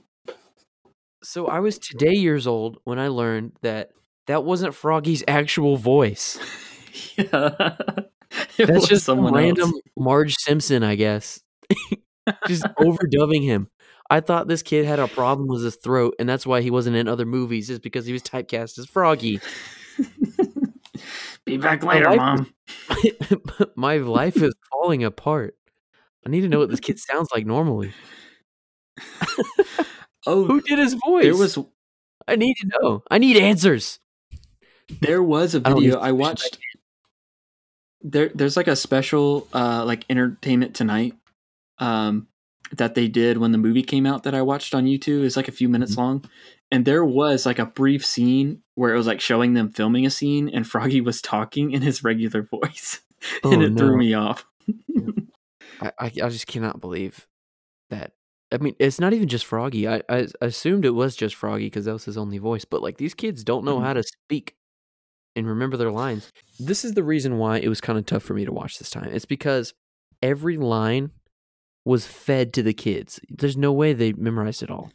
[1.23, 3.91] So I was today years old when I learned that
[4.27, 6.39] that wasn't Froggy's actual voice.
[7.17, 7.77] yeah.
[8.59, 9.81] It That's just some someone random else.
[9.99, 11.41] Marge Simpson, I guess.
[12.47, 13.69] just overdubbing him.
[14.09, 16.95] I thought this kid had a problem with his throat, and that's why he wasn't
[16.97, 19.41] in other movies, is because he was typecast as Froggy.
[21.47, 22.53] Be back later, life mom.
[23.77, 25.57] My life is falling apart.
[26.27, 27.93] I need to know what this kid sounds like normally.
[30.27, 31.23] Oh, Who did his voice?
[31.25, 31.59] there was
[32.29, 33.03] I need to know.
[33.11, 34.01] I need answers.
[35.01, 36.59] there was a video need I watched.
[38.03, 41.15] There, there's like a special, uh, like Entertainment Tonight,
[41.79, 42.27] um,
[42.73, 45.25] that they did when the movie came out that I watched on YouTube.
[45.25, 46.01] It's like a few minutes Mm-hmm.
[46.01, 46.25] long,
[46.71, 50.11] and there was like a brief scene where it was like showing them filming a
[50.11, 53.01] scene, and Froggy was talking in his regular voice,
[53.45, 54.45] and Oh, it threw me off.
[55.81, 57.27] I, I, I just cannot believe
[57.91, 58.13] that.
[58.53, 59.89] I mean, it's not even just Froggy.
[59.89, 62.65] I, I assumed it was just Froggy because that was his only voice.
[62.65, 63.85] But like these kids don't know Mhm.
[63.85, 64.57] how to speak
[65.37, 66.33] and remember their lines.
[66.59, 68.91] This is the reason why it was kind of tough for me to watch this
[68.91, 69.09] time.
[69.13, 69.73] It's because
[70.21, 71.13] every line
[71.85, 73.21] was fed to the kids.
[73.29, 74.91] There's no way they memorized it all.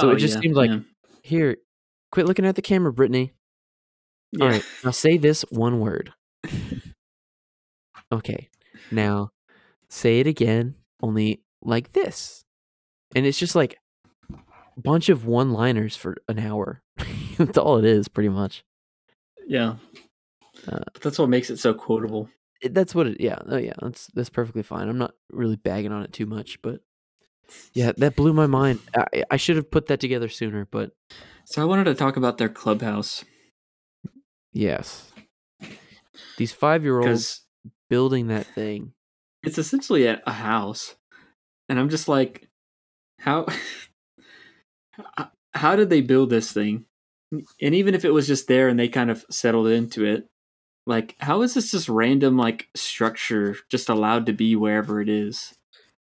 [0.00, 0.80] So Oh, it just yeah, seemed like yeah.
[1.22, 1.56] here,
[2.12, 3.32] quit looking at the camera, Brittany.
[4.40, 4.52] All Yeah.
[4.54, 6.12] right, now say this one word.
[8.12, 8.48] Okay,
[8.90, 9.30] now
[9.88, 12.44] say it again, only like this.
[13.14, 13.78] And it's just like
[14.32, 16.82] a bunch of one liners for an hour.
[17.38, 18.64] That's all it is, pretty much.
[19.46, 19.76] Yeah.
[20.66, 22.28] Uh, That's what makes it so quotable.
[22.62, 23.20] it- that's what it.
[23.20, 24.88] Yeah, oh yeah, that's that's perfectly fine.
[24.88, 26.80] I'm not really bagging on it too much, but
[27.74, 28.80] yeah, that blew my mind.
[28.96, 30.92] I, I should have put that together sooner, but
[31.44, 33.24] So I wanted to talk about their clubhouse
[34.52, 35.10] yes,
[36.36, 37.42] these five year olds
[37.88, 38.92] building that thing.
[39.42, 40.96] it's essentially a, a house,
[41.68, 42.48] and I'm just like,
[43.18, 43.46] how,
[45.16, 46.84] how- how did they build this thing?
[47.60, 50.28] And even if it was just there and they kind of settled into it,
[50.86, 55.54] like how is this just random like structure just allowed to be wherever it is?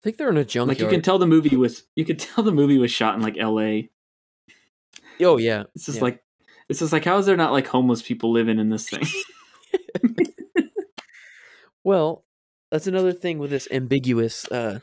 [0.00, 0.78] I think they're in a junkyard.
[0.78, 3.22] Like you can tell the movie was you could tell the movie was shot in
[3.22, 3.90] like L.A.
[5.20, 6.04] oh yeah, It's just yeah.
[6.04, 6.22] like
[6.68, 9.04] it's just like how is there not like homeless people living in this thing?
[11.84, 12.24] Well,
[12.72, 14.80] that's another thing with this ambiguous uh,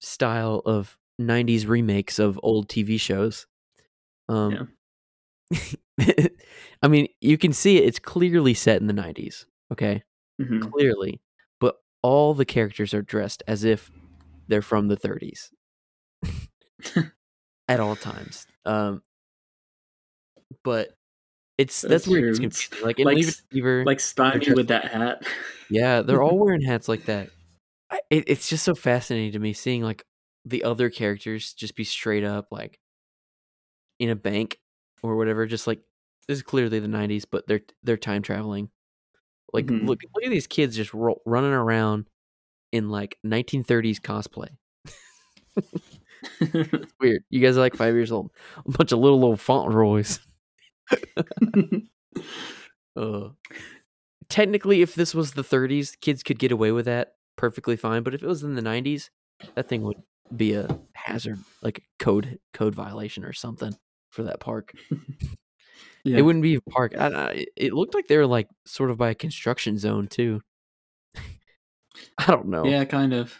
[0.00, 3.46] style of '90s remakes of old TV shows.
[4.30, 4.70] Um,
[6.00, 9.44] I mean, you can see it; it's clearly set in the '90s.
[9.70, 10.02] Okay,
[10.40, 10.70] Mhm.
[10.72, 11.20] clearly,
[11.60, 13.90] but all the characters are dressed as if
[14.48, 15.50] they're from the 30s
[17.68, 18.46] at all times.
[18.64, 19.02] Um,
[20.62, 20.90] but
[21.58, 22.42] it's that's, That's weird.
[22.42, 25.22] It's Like Like Leave It s- to Beaver, like Stymie with that hat.
[25.70, 27.30] yeah, they're all wearing hats like that.
[27.90, 30.04] I, it, it's just so fascinating to me seeing like
[30.44, 32.80] the other characters just be straight up like
[34.00, 34.58] in a bank
[35.02, 35.46] or whatever.
[35.46, 35.80] Just like
[36.26, 38.68] this is clearly the '90s, but they're they're time traveling.
[39.52, 39.86] Like Mhm.
[39.86, 42.06] look look at these kids just ro- running around
[42.74, 44.48] in like 1930s cosplay.
[46.40, 47.22] It's weird.
[47.28, 48.30] You guys are like five years old.
[48.66, 50.20] A bunch of little old Fauntleroys.
[52.96, 53.28] Uh,
[54.30, 58.02] technically, if this was the 30s, kids could get away with that perfectly fine.
[58.02, 59.10] But if it was in the 90s,
[59.54, 59.98] that thing would
[60.34, 63.74] be a hazard, like a code code violation or something
[64.10, 64.72] for that park.
[66.04, 66.18] yeah.
[66.18, 66.94] It wouldn't be a park.
[66.96, 70.40] I, I, it looked like they were like sort of by a construction zone too.
[72.18, 72.64] I don't know.
[72.64, 73.34] yeah, kind of.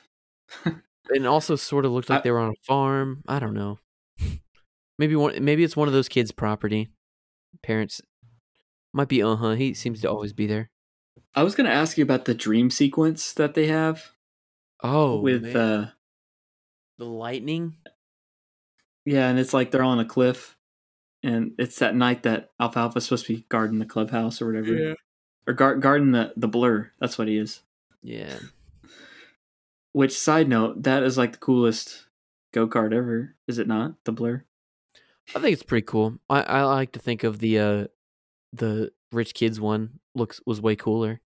[1.11, 3.23] and also sort of looked like I- they were on a farm.
[3.29, 3.79] I don't know.
[4.99, 5.43] Maybe one.
[5.45, 6.89] Maybe it's one of those kids' property.
[7.63, 8.01] Parents
[8.93, 9.23] might be.
[9.23, 9.51] Uh huh.
[9.53, 10.71] He seems to always be there.
[11.35, 14.13] I was gonna ask you about the dream sequence that they have
[14.83, 15.57] Oh, with man.
[15.57, 15.91] uh
[16.99, 17.75] the lightning.
[19.05, 20.57] yeah, and it's like they're on a cliff,
[21.25, 24.95] and it's that night that Alfalfa's supposed to be guarding the clubhouse or whatever, yeah.
[25.49, 26.93] or guard guarding the the blur.
[27.01, 27.63] That's what he is.
[28.05, 28.39] Yeah.
[29.93, 32.07] Which side note, that is like the coolest
[32.53, 33.95] go kart ever, is it not?
[34.05, 34.45] The blur.
[35.35, 36.19] I think it's pretty cool.
[36.29, 37.87] I, I like to think of the uh
[38.53, 41.21] the rich kids one looks was way cooler.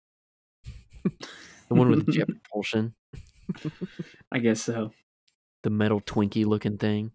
[1.04, 2.94] the one with the jet propulsion,
[4.30, 4.92] I guess so.
[5.64, 7.10] the metal Twinkie looking thing.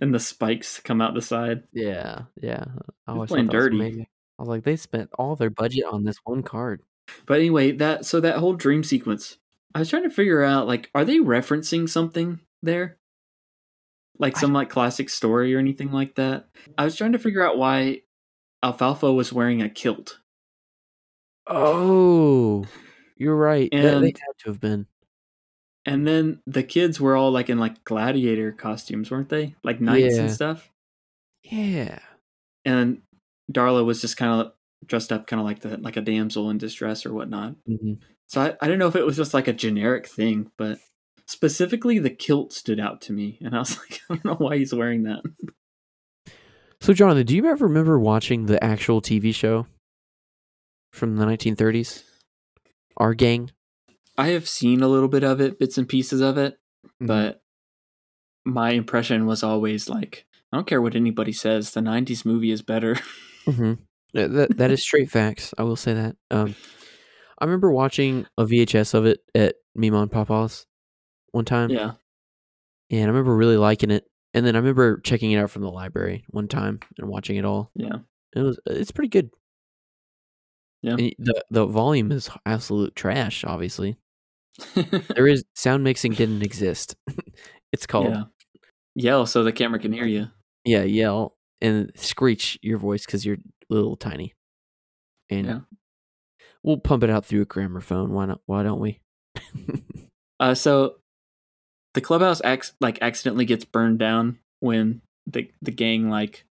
[0.00, 1.64] And the spikes come out the side.
[1.72, 2.64] Yeah, yeah.
[3.08, 4.08] I always playing that was dirty.
[4.38, 6.82] I was like, they spent all their budget on this one card.
[7.26, 9.38] But anyway, that so that whole dream sequence,
[9.74, 12.96] I was trying to figure out like, are they referencing something there?
[14.18, 16.48] Like I- some like classic story or anything like that?
[16.76, 18.02] I was trying to figure out why
[18.62, 20.18] Alfalfa was wearing a kilt.
[21.46, 22.66] Oh,
[23.16, 23.68] you're right.
[23.72, 24.86] That- they had to have been.
[25.86, 29.54] And then the kids were all like in like gladiator costumes, weren't they?
[29.64, 30.22] Like knights Yeah.
[30.22, 30.70] and stuff.
[31.44, 32.00] Yeah.
[32.66, 33.00] And
[33.50, 34.52] Darla was just kind of
[34.86, 37.54] dressed up kind of like the like a damsel in distress or whatnot.
[37.66, 37.94] hmm
[38.26, 40.78] So I, I don't know if it was just like a generic thing, but
[41.26, 43.38] specifically the kilt stood out to me.
[43.42, 45.22] And I was like, I don't know why he's wearing that.
[46.80, 49.66] So, Jonathan, do you ever remember watching the actual TV show
[50.92, 52.04] from the 1930s?
[52.96, 53.50] Our Gang?
[54.16, 56.58] I have seen a little bit of it, bits and pieces of it,
[57.02, 57.06] Mhm.
[57.08, 57.42] but
[58.44, 62.62] my impression was always like, I don't care what anybody says, the 90s movie is
[62.62, 62.96] better.
[63.44, 63.74] hmm
[64.14, 65.52] that that is straight facts.
[65.58, 66.16] I will say that.
[66.30, 66.54] Um,
[67.38, 70.66] I remember watching a VHS of it at Mima and Papa's
[71.32, 71.92] one time, yeah.
[72.90, 74.04] and I remember really liking it.
[74.34, 77.44] And then I remember checking it out from the library one time and watching it
[77.44, 77.70] all.
[77.74, 77.96] Yeah.
[78.34, 79.30] It was it's pretty good.
[80.82, 80.92] Yeah.
[80.92, 83.44] And the the volume is absolute trash.
[83.44, 83.96] Obviously,
[85.14, 86.94] there is sound mixing didn't exist.
[87.72, 88.24] it's called yeah.
[88.94, 90.26] Yell so the camera can hear you.
[90.64, 93.38] yeah yell and screech your voice because you're
[93.70, 94.34] little tiny
[95.30, 95.60] and Yeah.
[96.62, 99.00] we'll pump it out through a gramophone why not why don't we
[100.40, 100.94] Uh, so
[101.94, 106.44] the clubhouse acts like accidentally gets burned down when the the gang like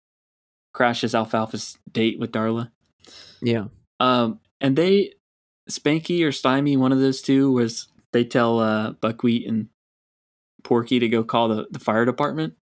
[0.73, 2.71] crashes Alfalfa's date with Darla.
[3.41, 3.65] yeah
[3.99, 5.13] Um, and they
[5.69, 9.69] Spanky or Stymie, one of those two, was they tell uh Buckwheat and
[10.63, 12.55] Porky to go call the, the fire department.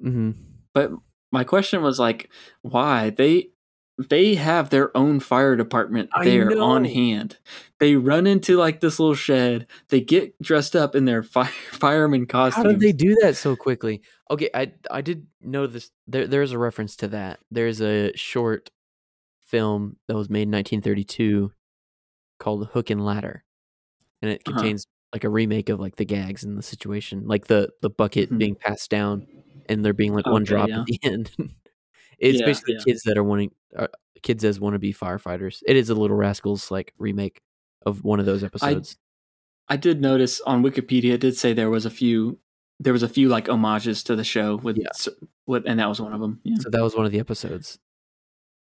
[0.00, 0.32] hmm
[0.74, 0.90] But
[1.32, 2.30] my question was like,
[2.62, 3.50] why they
[3.98, 7.36] they have their own fire department there on hand.
[7.80, 9.66] They run into like this little shed.
[9.88, 12.64] They get dressed up in their fire, fireman costumes.
[12.64, 14.02] How did they do that so quickly?
[14.30, 15.90] Okay, I I did know this.
[16.06, 17.40] There there's a reference to that.
[17.50, 18.70] There's a short
[19.42, 21.50] film that was made in 1932
[22.38, 23.44] called Hook and Ladder,
[24.22, 24.58] and it Uh-huh.
[24.58, 28.30] contains like a remake of like the gags and the situation, like the the bucket
[28.30, 28.38] Mhm.
[28.38, 29.26] being passed down
[29.68, 30.80] and there being like one drop yeah.
[30.80, 31.30] at the end.
[32.18, 32.80] It's Yeah, basically yeah.
[32.86, 33.88] kids that are wanting uh,
[34.22, 35.62] kids as want to be firefighters.
[35.66, 37.40] It is a Little Rascals like remake
[37.86, 38.96] of one of those episodes.
[39.68, 42.38] I did notice on Wikipedia it did say there was a few
[42.80, 44.88] there was a few like homages to the show with Yeah.
[45.46, 46.40] with and that was one of them.
[46.44, 46.56] Yeah.
[46.60, 47.78] so that was one of the episodes.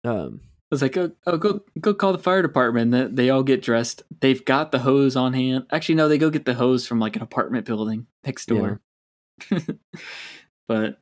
[0.03, 2.91] Um, I was like, oh, oh, go go call the fire department.
[2.91, 4.03] They, they all get dressed.
[4.19, 5.65] They've got the hose on hand.
[5.71, 8.57] Actually, no, they go get the hose from like an apartment building next Yeah.
[8.57, 8.81] door.
[10.67, 10.99] but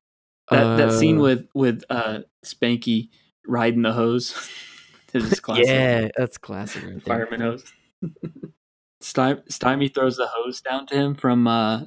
[0.52, 3.10] that that scene uh, with with uh Spanky
[3.48, 4.50] riding the hose
[5.14, 5.66] is just classic.
[5.68, 7.28] Yeah, that's classic right there.
[7.28, 7.74] fireman hose.
[9.02, 11.82] Sty- Stymie throws the hose down to him from uh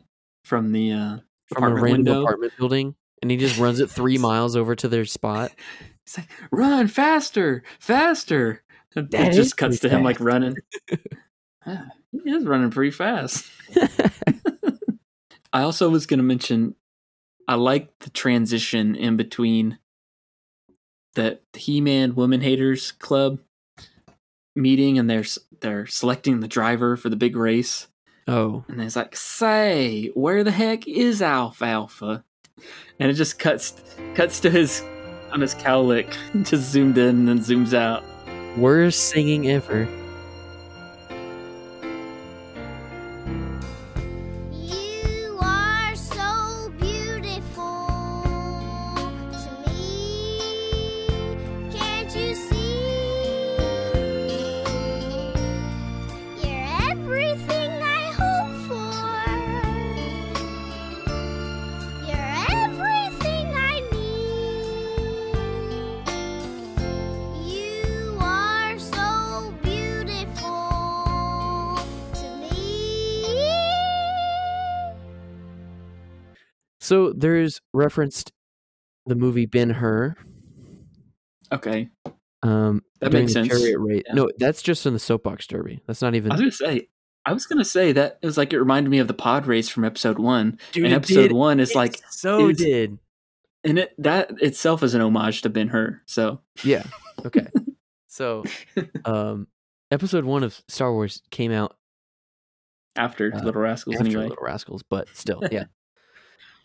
[0.45, 1.17] from the uh
[1.53, 2.23] From a random window.
[2.23, 5.53] apartment building, and he just runs it three miles over to their spot.
[6.07, 8.63] He's like, "Run faster, faster!"
[8.97, 10.57] It just cuts to pretty him like running.
[11.67, 13.47] Ah, he is running pretty fast.
[15.53, 16.75] I also was going to mention,
[17.49, 19.79] I like the transition in between
[21.15, 23.41] the He-Man Woman Haters Club
[24.55, 25.25] meeting, and they're
[25.61, 27.89] they're selecting the driver for the big race.
[28.29, 32.23] oh, And it's like, say, where the heck is Alfalfa?
[33.01, 33.75] And it just cuts
[34.15, 34.83] cuts to his
[35.33, 38.05] on his cowlick, just zoomed in and then zooms out.
[38.59, 39.89] worst singing ever.
[77.21, 78.33] There's referenced
[79.07, 80.17] the movie Ben Hur.
[81.53, 81.89] Okay,
[82.43, 83.49] Um, That makes sense.
[83.49, 84.03] Chariot race.
[84.07, 84.13] Yeah.
[84.15, 85.81] No, that's just in the soapbox derby.
[85.87, 86.31] That's not even.
[86.31, 86.89] I was gonna say,
[87.25, 89.69] I was gonna say that it was like it reminded me of the pod race
[89.69, 90.59] from episode one.
[90.73, 91.33] Dude, and it episode did.
[91.33, 92.99] one is It like, so is- did.
[93.65, 96.01] and it that itself is an homage to Ben Hur.
[96.07, 96.85] So Yeah.
[97.25, 97.47] Okay.
[98.09, 98.45] so,
[99.07, 99.47] um,
[99.91, 101.77] episode one of Star Wars came out
[102.95, 104.29] after Uh, Little Rascals, after anyway.
[104.29, 105.65] Little Rascals, but still, yeah.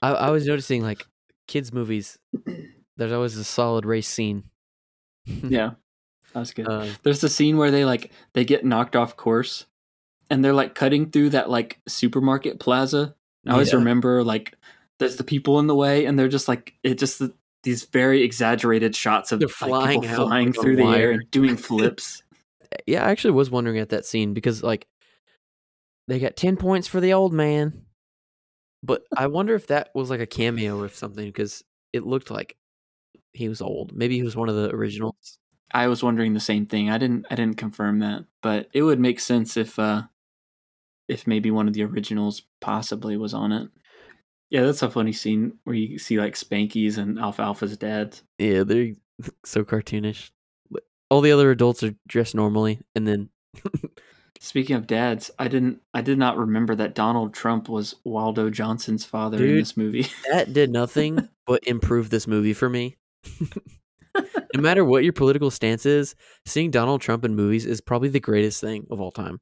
[0.04, 1.06] I, I was noticing like
[1.48, 2.20] kids movies.
[2.98, 4.44] There's always a solid race scene.
[5.26, 5.72] yeah,
[6.34, 6.68] that was good.
[6.68, 9.66] Um, There's the scene where they like they get knocked off course,
[10.30, 13.16] and they're like cutting through that like supermarket plaza.
[13.48, 13.78] I always Yeah.
[13.80, 14.56] remember like
[15.00, 17.22] there's the people in the way, and they're just like it just
[17.64, 21.56] these very exaggerated shots of They're like, flying people flying through the air and doing
[21.56, 22.24] flips.
[22.86, 24.86] yeah, I actually was wondering at that scene because like
[26.10, 27.86] they got ten points for the old man,
[28.84, 32.58] but I wonder if that was like a cameo or something because it looked like
[33.32, 33.96] he was old.
[33.96, 35.40] Maybe he was one of the originals.
[35.72, 36.90] I was wondering the same thing.
[36.90, 40.04] I didn't I didn't confirm that, but it would make sense if uh
[41.08, 43.70] if maybe one of the originals possibly was on it.
[44.50, 48.20] Yeah, that's a funny scene where you see like Spanky's and Alfalfa's dad.
[48.38, 48.94] Yeah, they're
[49.46, 50.30] so cartoonish.
[51.10, 53.30] All the other adults are dressed normally, and then
[54.44, 59.06] Speaking of dads, I didn't I did not remember that Donald Trump was Waldo Johnson's
[59.06, 60.08] father in this movie.
[60.34, 62.98] that did nothing but improve this movie for me.
[64.18, 68.20] no matter what your political stance is, seeing Donald Trump in movies is probably the
[68.20, 69.40] greatest thing of all time.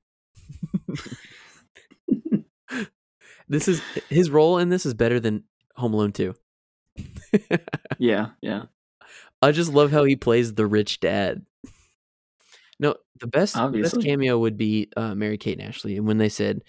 [3.50, 5.46] this is his role in this is better than
[5.78, 6.36] Home Alone 2.
[7.98, 8.66] yeah, yeah.
[9.42, 11.44] I just love how he plays the rich dad.
[12.82, 16.30] No, the best, best cameo would be uh, Mary Kate and Ashley, and when they
[16.30, 16.64] said,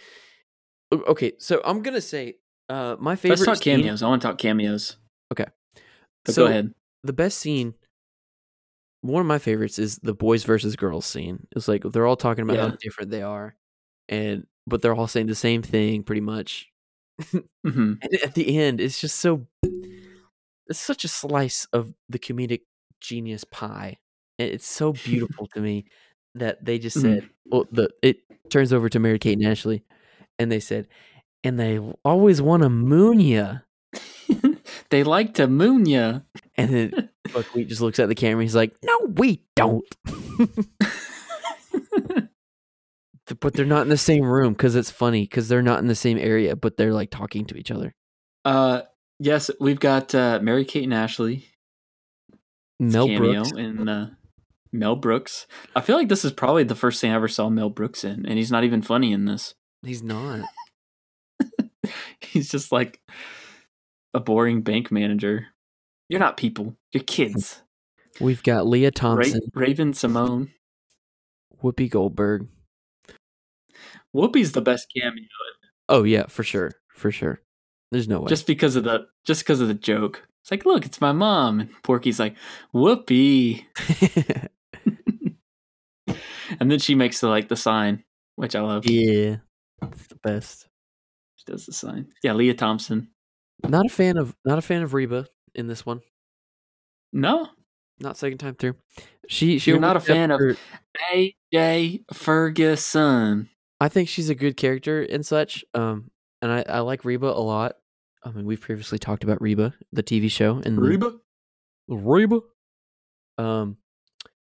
[0.92, 2.34] "Okay, so I'm gonna say
[2.68, 4.02] uh, my favorite." Let's talk scene- cameos.
[4.02, 4.96] I want to talk cameos.
[5.32, 5.46] Okay.
[6.24, 6.74] But So- go ahead.
[7.02, 7.74] the best scene
[9.00, 12.44] one of my favorites is the boys versus girls scene it's like they're all talking
[12.44, 12.68] about Yeah.
[12.68, 13.56] how different they are
[14.08, 16.68] and but they're all saying the same thing pretty much
[17.32, 19.44] hmm and at the end it's just so
[20.68, 22.60] it's such a slice of the comedic
[23.00, 23.96] genius pie
[24.38, 25.84] it's so beautiful to me
[26.34, 27.02] that they just Mhm.
[27.02, 28.18] said well the it
[28.50, 29.82] turns over to mary kate and ashley
[30.38, 30.88] and they said
[31.44, 33.58] and they always want to moon ya
[34.90, 36.20] they like to moon ya.
[36.56, 38.42] And then Buckwheat just looks at the camera.
[38.42, 39.84] He's like, "No, we don't."
[43.40, 45.94] but they're not in the same room because it's funny because they're not in the
[45.94, 47.94] same area, but they're like talking to each other.
[48.44, 48.82] Uh,
[49.18, 51.46] yes, we've got uh, Mary Kate and Ashley
[52.78, 53.52] Mel cameo Brooks.
[53.52, 54.10] in uh,
[54.72, 55.46] Mel Brooks.
[55.76, 58.24] I feel like this is probably the first thing I ever saw Mel Brooks in,
[58.26, 59.54] and he's not even funny in this.
[59.82, 60.44] He's not.
[62.20, 63.00] He's just like
[64.14, 65.48] a boring bank manager.
[66.08, 66.76] You're not people.
[66.92, 67.62] You're kids.
[68.20, 70.50] We've got Lea Ra- Thompson, Raven-Symoné.
[71.62, 72.46] Whoopi Goldberg.
[74.14, 75.24] Whoopi's the best cameo,
[75.88, 77.40] Oh yeah, for sure, for sure.
[77.90, 78.28] There's no way.
[78.28, 80.26] just because of the just because of the joke.
[80.42, 82.36] It's like, look, it's my mom, and Porky's like,
[82.74, 83.64] Whoopi,
[86.60, 88.04] and then she makes the like the sign,
[88.36, 88.84] which I love.
[88.86, 89.36] yeah,
[89.82, 90.68] it's the best.
[91.36, 92.08] She does the sign.
[92.22, 93.08] Yeah, Lea Thompson.
[93.66, 96.00] Not a fan of not a fan of Reba in this one.
[97.12, 97.48] No,
[98.00, 98.74] Not second time through.
[99.28, 100.58] She she You're not a overstepped fan of-
[101.12, 103.48] AJ Ferguson.
[103.80, 105.64] I think she's a good character and such.
[105.74, 107.76] Um, and I, I like Reba a lot.
[108.24, 111.10] I mean, we've previously talked about Reba, the TV show, and Reba,
[111.88, 112.38] the- Reba.
[112.38, 112.40] Reba.
[113.38, 113.76] Um,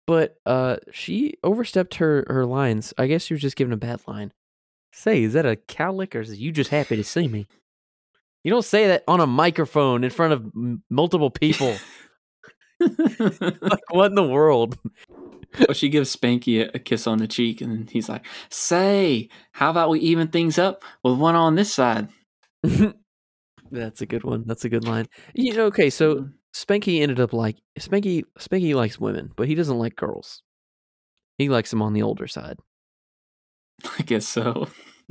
[0.08, 2.94] but uh, she overstepped her her lines.
[2.98, 4.32] I guess she was just giving a bad line.
[4.92, 7.48] Say, is that a cowlick or is you just happy to see me?
[8.44, 11.76] You don't say that on a microphone in front of m- multiple people.
[12.80, 14.78] like, what in the world?
[15.60, 19.70] well, she gives Spanky a, a kiss on the cheek, and he's like, "Say, how
[19.70, 22.10] about we even things up with one on this side?"
[23.72, 24.44] That's a good one.
[24.46, 25.08] That's a good line.
[25.34, 28.24] You know, okay, so Spanky ended up like Spanky.
[28.40, 30.42] Spanky likes women, but he doesn't like girls.
[31.38, 32.60] He likes them on the older side.
[34.00, 34.68] I guess so.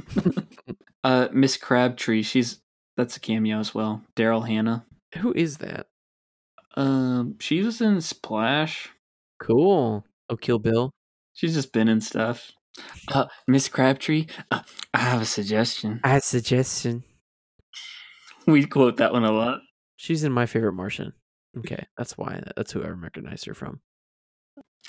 [1.04, 2.60] uh, Miss Crabtree, she's
[2.96, 4.02] that's a cameo as well.
[4.16, 4.86] Daryl Hannah.
[5.18, 5.86] Who is that?
[6.76, 8.88] Um, she was in Splash.
[9.38, 10.04] Cool.
[10.30, 10.90] Oh, Kill Bill.
[11.34, 12.52] She's just been in stuff.
[13.08, 14.62] Uh, Miss Crabtree, uh,
[14.94, 16.00] I have a suggestion.
[16.02, 17.04] I have a suggestion.
[18.46, 19.60] We quote that one a lot.
[19.96, 21.12] She's in my favorite Martian.
[21.58, 22.42] Okay, that's why.
[22.56, 23.80] That's who I recognize her from.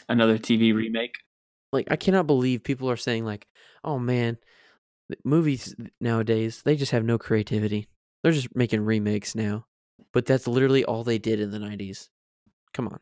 [0.09, 1.15] Another TV remake.
[1.71, 3.47] Like, I cannot believe people are saying like,
[3.83, 4.37] "Oh man,
[5.23, 7.87] movies nowadays they just have no creativity.
[8.23, 9.65] They're just making remakes now."
[10.13, 12.09] But that's literally all they did in the '90s.
[12.73, 12.99] Come on,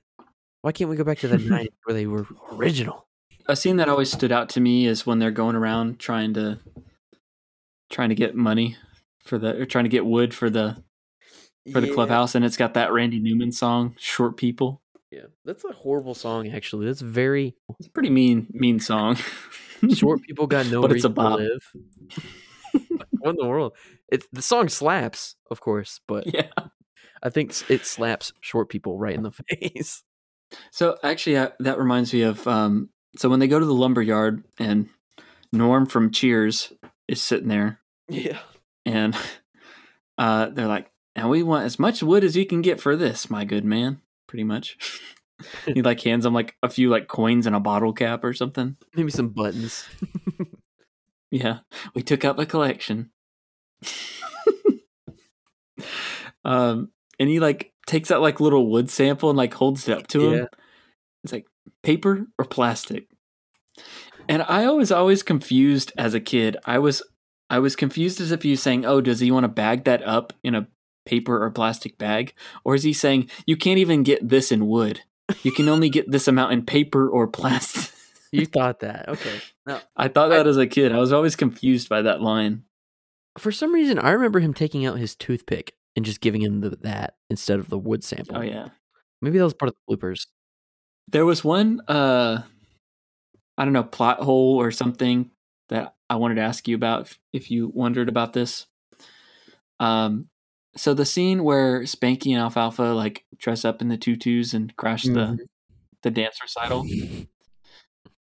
[0.62, 3.08] why can't we go back to the '90s where they were original?
[3.48, 6.60] A scene that always stood out to me is when they're going around trying to
[7.90, 8.78] trying to get money
[9.24, 10.84] for the or trying to get wood for the
[11.72, 11.94] for the Yeah.
[11.94, 16.50] clubhouse, and it's got that Randy Newman song, "Short People." Yeah, that's a horrible song.
[16.50, 19.18] Actually, that's very It's a pretty mean mean song.
[19.94, 20.22] short.
[20.28, 21.72] People got no But it's a to live.
[23.20, 23.74] what in the world?
[24.10, 26.50] It's the song slaps, of course, but yeah.
[27.22, 30.04] I think it slaps short people right in the face.
[30.72, 32.90] So actually, uh, that reminds me of um.
[33.18, 34.90] So when they go to the lumber yard, and
[35.52, 36.74] Norm from Cheers
[37.08, 38.40] is sitting there, Yeah.
[38.88, 39.16] and
[40.18, 43.30] uh, they're like, "And we want as much wood as you can get for this,
[43.30, 44.78] my good man." Pretty much.
[45.66, 48.78] he like hands him like a few like coins and a bottle cap or something.
[48.96, 49.86] Maybe some buttons.
[51.34, 51.60] Yeah,
[51.96, 53.10] we took up a collection.
[56.46, 60.06] um, and he like takes out like little wood sample and like holds it up
[60.10, 60.34] to him.
[60.34, 60.46] Yeah.
[61.24, 61.48] It's like
[61.82, 63.08] paper or plastic.
[64.30, 66.56] And I was always confused as a kid.
[66.66, 67.02] I was
[67.50, 70.34] I was confused as if was saying, "Oh, does he want to bag that up
[70.44, 70.68] in a
[71.06, 72.34] paper or plastic bag?"
[72.64, 75.02] Or is he saying, "You can't even get this in wood.
[75.44, 77.92] You can only get this amount in paper or plastic."
[78.32, 79.10] You thought that.
[79.10, 79.42] Okay.
[79.68, 79.80] No.
[79.96, 80.92] I thought that as a kid.
[80.92, 82.64] I was always confused by that line.
[83.38, 86.72] For some reason, I remember him taking out his toothpick and just giving him the,
[86.82, 88.38] that instead of the wood sample.
[88.38, 88.70] Oh yeah.
[89.22, 90.26] Maybe that was part of the bloopers.
[91.08, 92.42] There was one uh
[93.56, 95.30] I don't know, plot hole or something
[95.70, 98.66] that I wanted to ask you about if, if you wondered about this.
[99.80, 100.28] Um
[100.76, 105.04] so the scene where Spanky and Alfalfa like dress up in the tutus and crash
[105.06, 105.14] Mhm.
[105.14, 105.48] the
[106.04, 106.86] the dance recital.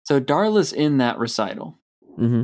[0.05, 1.79] So Darla's in that recital.
[2.17, 2.43] Mm-hmm.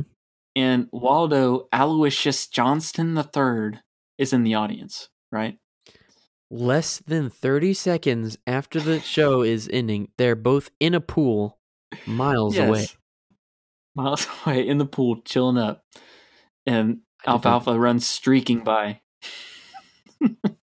[0.56, 3.80] And Waldo Aloysius Johnson III
[4.18, 5.58] is in the audience, right?
[6.50, 11.58] Less than 30 seconds after the show is ending, they're both in a pool
[12.06, 12.86] miles away.
[13.96, 15.82] Miles away in the pool, chilling up.
[16.66, 19.00] And Alfalfa runs streaking by.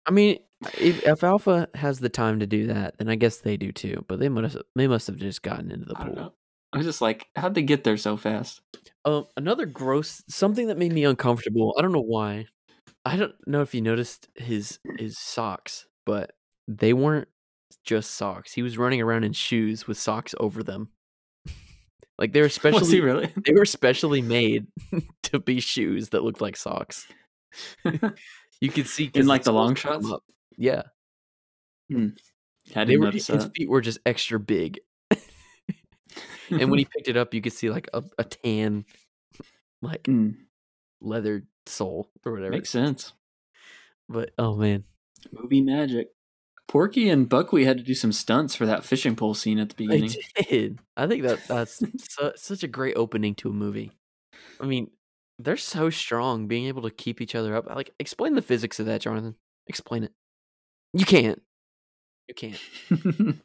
[0.05, 0.39] I mean,
[0.79, 4.05] if, if Alpha has the time to do that, then I guess they do too.
[4.07, 6.35] But they must have, they must have just gotten into the pool.
[6.73, 8.61] I was just like, how'd they get there so fast?
[9.05, 11.75] Um, another gross something that made me uncomfortable.
[11.77, 12.47] I don't know why.
[13.05, 16.31] I don't know if you noticed his his socks, but
[16.67, 17.27] they weren't
[17.83, 18.53] just socks.
[18.53, 20.89] He was running around in shoes with socks over them.
[22.17, 23.31] like they were specially really?
[23.45, 24.65] they were specially made
[25.23, 27.05] to be shoes that looked like socks.
[28.63, 30.09] You could see In, like, the long shots?
[30.55, 30.83] Yeah,
[32.73, 33.51] I they were his that.
[33.53, 34.79] feet were just extra big.
[36.49, 38.85] and when he picked it up, you could see like a, a tan,
[39.81, 40.35] like Mm,
[41.01, 42.51] leather sole or whatever.
[42.51, 43.11] makes sense.
[44.07, 44.85] But oh man,
[45.33, 46.11] Movie magic.
[46.69, 49.83] Porky and Buckwheat had to do some stunts for that fishing pole scene at the
[49.83, 50.15] I beginning.
[50.49, 50.79] did.
[50.95, 53.91] I think that that's su- such a great opening to a movie.
[54.61, 54.89] I mean,
[55.39, 57.67] they're so strong, being able to keep each other up.
[57.67, 59.35] Like, explain the physics of that, Jonathan.
[59.67, 60.11] Explain it.
[60.93, 61.41] You can't.
[62.27, 63.41] You can't.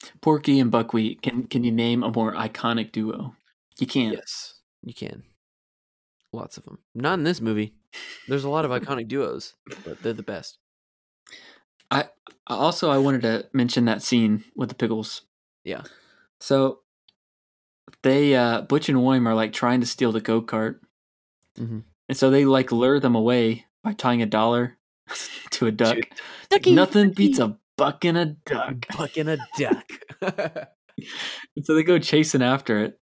[0.20, 1.22] Porky and Buckwheat.
[1.22, 3.34] Can can you name a more iconic duo?
[3.78, 4.14] You can't.
[4.14, 5.22] Yes, you can.
[6.32, 6.78] Lots of them.
[6.94, 7.74] Not in this movie.
[8.26, 9.54] There's a lot of iconic duos,
[9.84, 10.58] but they're the best.
[11.90, 12.08] I
[12.46, 15.22] also I wanted to mention that scene with the pickles.
[15.64, 15.82] Yeah.
[16.40, 16.80] So
[18.02, 20.76] they uh Butch and William are like trying to steal the go kart,
[21.58, 21.84] Mhm.
[22.08, 24.78] and so they like lure them away by tying a dollar
[25.52, 25.98] to a duck.
[26.50, 28.86] Ducky, Nothing beats a buck and a duck.
[28.92, 29.88] Fucking a duck.
[31.56, 33.00] And so they go chasing after it.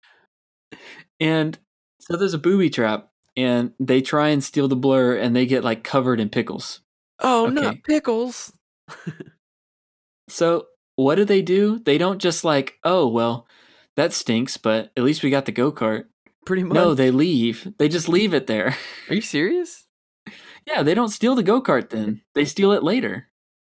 [1.19, 1.59] And
[1.99, 5.63] so there's a booby trap, and they try and steal the blur, and they get
[5.63, 6.79] like covered in pickles.
[7.19, 7.53] oh, Okay.
[7.53, 8.51] not pickles.
[10.29, 11.79] So what do they do?
[11.79, 13.47] They don't just like, oh well,
[13.95, 16.05] that stinks, but at least we got the go kart.
[16.45, 16.75] Pretty much.
[16.75, 17.67] No, they leave.
[17.77, 18.75] They just leave it there.
[19.09, 19.85] Are you serious?
[20.67, 22.21] yeah, they don't steal the go kart then.
[22.35, 23.27] They steal it later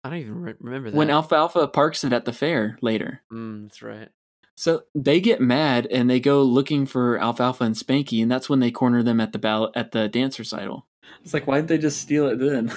[0.04, 0.96] I don't even re- remember that.
[0.96, 3.22] when Alfalfa parks it at the fair later.
[3.32, 4.08] Mm, that's right.
[4.56, 8.60] So they get mad and they go looking for Alfalfa and Spanky, and that's when
[8.60, 10.86] they corner them at the ball- at the dance recital.
[11.22, 12.72] It's like, why didn't they just steal it then?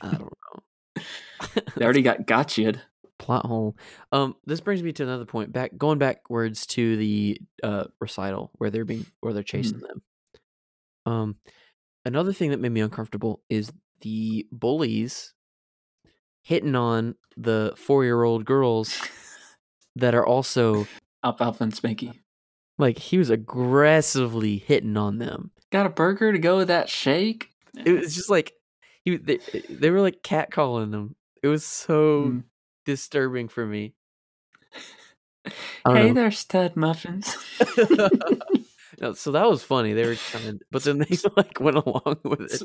[0.00, 0.32] I don't
[0.96, 1.02] know.
[1.76, 2.80] they already got gotcha'd.
[3.30, 3.76] Plot hole.
[4.10, 5.52] Um, this brings me to another point.
[5.52, 10.02] Back going backwards to the uh recital where they're being where they're chasing them.
[11.06, 11.36] Um,
[12.04, 13.70] another thing that made me uncomfortable is
[14.00, 15.32] the bullies
[16.42, 19.00] hitting on the four year old girls
[19.94, 20.86] that are also
[21.24, 22.18] Alfalfa and Spanky.
[22.78, 25.52] like he was aggressively hitting on them.
[25.70, 27.50] Got a burger to go with that shake?
[27.84, 28.54] It was just like
[29.04, 29.38] he they,
[29.70, 31.14] they were like catcalling them.
[31.44, 32.44] It was so Mm.
[32.90, 33.94] Disturbing for me.
[35.86, 36.12] Hey know.
[36.14, 37.34] there, stud muffins.
[39.00, 39.94] No, so that was funny.
[39.94, 42.62] They were kind of, but then they like went along with it.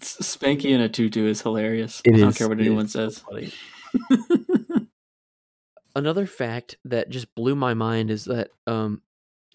[0.00, 2.00] Spanky in a tutu is hilarious.
[2.06, 3.18] It I don't is- care what anyone so says.
[3.18, 3.52] funny.
[5.96, 9.02] Another fact that just blew my mind is that um,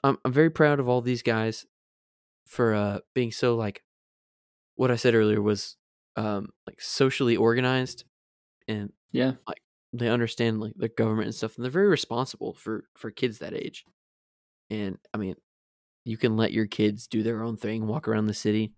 [0.04, 1.66] I'm I'm very proud of all these guys
[2.46, 3.84] for uh being so like
[4.76, 5.76] what I said earlier was
[6.16, 8.04] um like socially organized
[8.68, 9.34] and yeah.
[9.94, 13.54] They understand like the government and stuff and they're very responsible for for kids that
[13.54, 13.86] age.
[14.70, 15.36] And i mean
[16.06, 18.74] you can let your kids do their own thing walk around the city.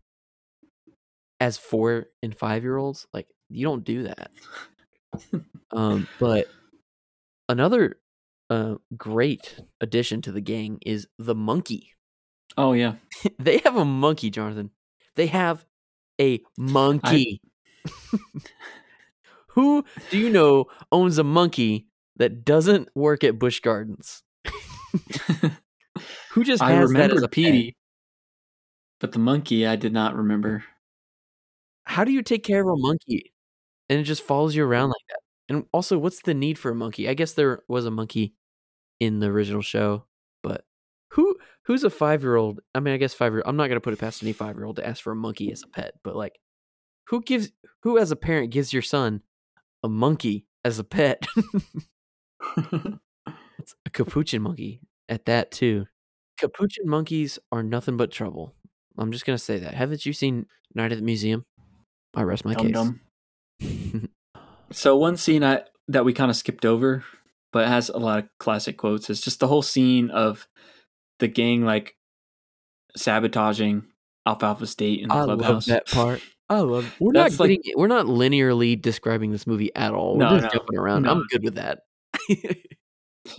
[1.39, 4.31] As four and five year olds like you don't do that.
[5.71, 6.47] Um but
[7.49, 7.97] another
[8.49, 11.91] uh great addition to the gang is the monkey.
[12.57, 12.95] Oh yeah.
[13.39, 14.71] they have a monkey jonathan.
[15.15, 15.65] They have
[16.19, 17.41] a monkey
[19.53, 21.87] who do you know owns a monkey
[22.17, 24.23] that doesn't work at Busch Gardens
[26.31, 27.31] who just I remember as a pet?
[27.31, 27.75] Petey,
[28.99, 30.63] but the monkey I did not remember.
[31.85, 33.33] how do you take care of a monkey
[33.89, 36.75] and it just follows you around like that and also what's the need for a
[36.75, 38.33] monkey i guess there was a monkey
[38.99, 40.05] in the original show
[40.43, 40.63] but
[41.09, 41.35] who
[41.65, 43.75] who's a five year old i mean i guess five year old i'm not going
[43.75, 45.67] to put it past any five year old to ask for a monkey as a
[45.67, 46.39] pet but like
[47.07, 47.51] who gives
[47.83, 49.21] who as a parent gives your son
[49.83, 51.25] a monkey as a pet
[52.57, 55.85] it's a capuchin monkey at that too
[56.39, 58.55] capuchin monkeys are nothing but trouble
[58.97, 61.45] i'm just going to say that haven't you seen night at the museum
[62.15, 62.99] i rest my Dum
[63.59, 64.07] case.
[64.71, 67.03] So one scene I that we kind of skipped over,
[67.51, 70.47] but has a lot of classic quotes is just the whole scene of
[71.19, 71.95] the gang like
[72.95, 73.83] sabotaging
[74.25, 75.65] Alfalfa State in the I love clubhouse.
[75.65, 76.21] that part.
[76.51, 76.93] I love.
[76.99, 80.17] We're That's not like- getting, we're not linearly describing this movie at all.
[80.17, 81.03] We're just no, jumping around.
[81.03, 81.11] no.
[81.11, 81.79] I'm good with that.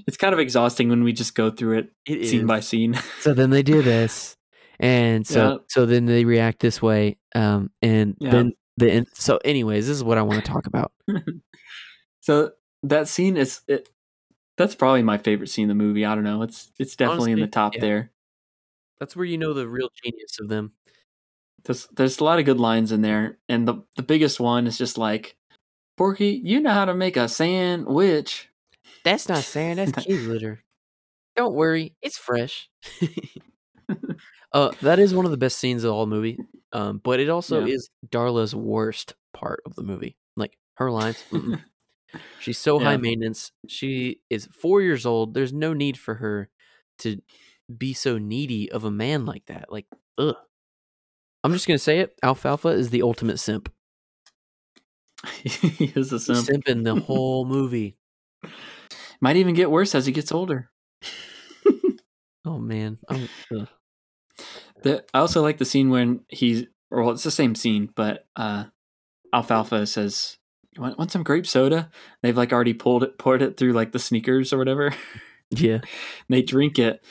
[0.06, 2.94] It's kind of exhausting when we just go through it, scene by scene.
[3.20, 4.36] So then they do this,
[4.78, 5.56] and so Yeah.
[5.68, 8.30] so then they react this way, um, and Yeah.
[8.30, 10.92] then the so anyways, this is what I want to talk about.
[12.20, 12.52] so
[12.84, 13.88] that scene is it.
[14.56, 16.04] That's probably my favorite scene in the movie.
[16.04, 16.42] I don't know.
[16.42, 17.80] It's it's definitely in the top yeah.
[17.80, 18.12] there.
[19.00, 20.72] That's where you know the real genius of them.
[21.64, 24.78] There's there's a lot of good lines in there, and the the biggest one is
[24.78, 25.36] just like
[25.96, 28.48] Porky, you know how to make a sandwich.
[29.04, 29.78] That's not sand.
[29.78, 30.64] That's kitty litter.
[31.36, 32.68] Don't worry, it's fresh.
[34.52, 36.38] uh, that is one of the best scenes of the whole movie.
[36.72, 37.74] Um, but it also Yeah.
[37.74, 40.16] is Darla's worst part of the movie.
[40.36, 41.24] Like her lines.
[42.38, 43.52] She's so high maintenance.
[43.68, 45.34] She is four years old.
[45.34, 46.50] There's no need for her
[46.98, 47.20] to
[47.76, 49.70] be so needy of a man like that.
[49.70, 49.86] Like,
[50.18, 50.36] ugh.
[51.45, 52.14] I'm just gonna say it.
[52.22, 53.70] Alfalfa is the ultimate simp.
[55.43, 56.64] he is a He's simp.
[56.64, 57.97] simping the whole movie.
[59.20, 60.70] Might even get worse as he gets older.
[62.45, 62.99] Oh man.
[63.09, 63.68] I'm, ugh.
[64.82, 68.64] The, I also like the scene when he's, well, it's the same scene, but uh,
[69.32, 70.38] Alfalfa says,
[70.74, 71.88] "You want, want some grape soda?"
[72.20, 74.93] They've like already pulled it, poured it through like the sneakers or whatever.
[75.51, 75.80] Yeah.
[76.28, 77.05] they drink it.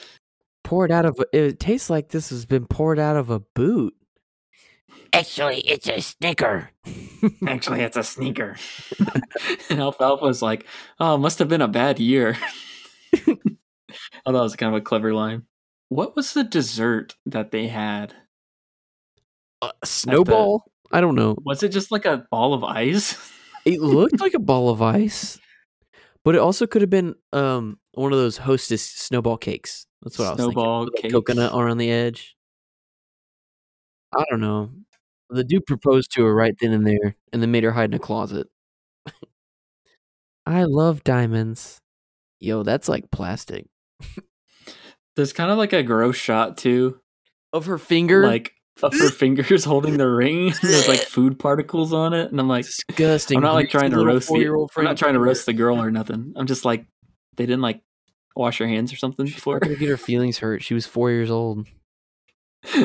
[0.66, 1.18] Poured out of.
[1.32, 3.94] It tastes like this has been poured out of a boot.
[5.14, 6.70] Actually, it's a snicker.
[7.48, 8.56] Actually, it's a sneaker.
[9.70, 10.66] and Alfalfa's like,
[11.00, 12.38] "Oh, must have been a bad year."
[13.14, 13.36] I thought
[14.26, 15.44] it was kind of a clever line.
[15.90, 18.14] What was the dessert that they had?
[19.62, 20.64] Uh, snowball?
[20.92, 21.36] I don't know.
[21.44, 23.18] Was it just like a ball of ice?
[23.66, 25.38] It looked like a ball of ice,
[26.24, 29.86] but it also could have been um one of those hostess snowball cakes.
[30.02, 30.80] That's what I was thinking.
[30.80, 31.14] with the cakes.
[31.14, 32.36] Coconut around the edge.
[34.16, 34.72] I don't know.
[35.34, 37.94] The dude proposed to her right then and there, and then made her hide in
[37.94, 38.48] a closet.
[40.46, 41.80] I love diamonds.
[42.40, 43.68] Yo, that's like plastic.
[45.16, 47.00] There's kind of like a gross shot too,
[47.54, 50.48] Of her finger, like of her fingers holding the ring.
[50.48, 53.38] and There's like food particles on it, and I'm like, disgusting.
[53.38, 54.68] I'm not like trying to roast the.
[54.78, 56.34] I'm not trying to roast the girl or nothing.
[56.36, 56.86] I'm just like,
[57.38, 57.82] they didn't like
[58.36, 59.56] wash her hands or something She's before.
[59.56, 60.64] not gonna get her feelings hurt.
[60.64, 61.68] She was four years old.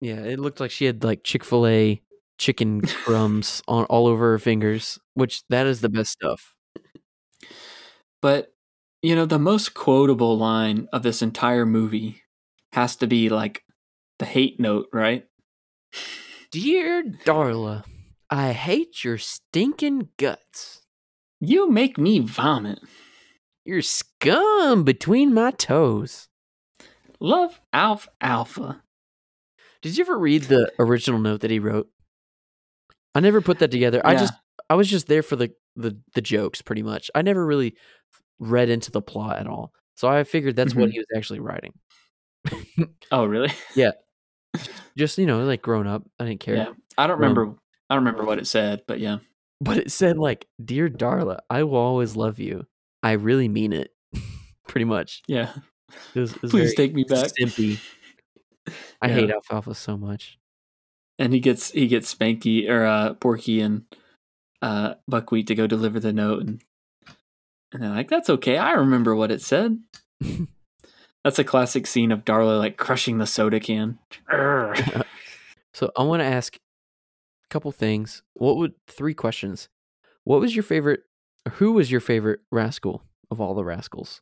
[0.00, 2.02] Yeah, it looked like she had like Chick Fil A
[2.38, 6.54] chicken crumbs on all over her fingers, which that is the best stuff.
[8.22, 8.52] but
[9.02, 12.22] you know, the most quotable line of this entire movie
[12.72, 13.62] has to be like
[14.18, 15.24] the hate note, right?
[16.50, 17.84] Dear Darla,
[18.28, 20.82] I hate your stinking guts.
[21.40, 22.80] You make me vomit.
[23.64, 26.28] You're scum between my toes.
[27.20, 28.82] Love Alf Alpha.
[29.82, 31.88] Did you ever read the original note that he wrote?
[33.14, 34.00] I never put that together.
[34.04, 34.32] I just
[34.68, 37.10] I was just there for the, the the jokes pretty much.
[37.14, 37.74] I never really
[38.38, 39.72] read into the plot at all.
[39.96, 40.92] So I figured that's what Mhm.
[40.92, 41.72] he was actually writing.
[43.12, 43.52] Oh, really?
[43.74, 43.90] Yeah.
[44.96, 46.04] Just, you know, like grown up.
[46.18, 46.54] I didn't care.
[46.56, 46.72] Yeah.
[46.96, 47.54] I don't Um, remember.
[47.88, 49.18] I don't remember what it said, but yeah.
[49.60, 52.66] But it said like, "Dear Darla, I will always love you.
[53.02, 53.90] I really mean it."
[54.68, 55.22] Pretty much.
[55.26, 55.52] Yeah.
[56.14, 57.30] It was, it was Please take me back.
[57.38, 57.80] Simpy.
[59.02, 59.14] I Yeah.
[59.14, 60.38] hate alfalfa so much.
[61.18, 63.84] and he gets he gets Spanky or uh Porky and
[64.62, 66.62] uh Buckwheat to go deliver the note and
[67.72, 69.78] and they're like, That's okay, I remember what it said.
[71.24, 73.98] That's a classic scene of Darla like crushing the soda can.
[75.72, 78.22] So I want to ask a couple things.
[78.34, 79.68] What would three questions?
[80.24, 81.04] What was your favorite?
[81.52, 84.20] Who was your favorite rascal of all the rascals?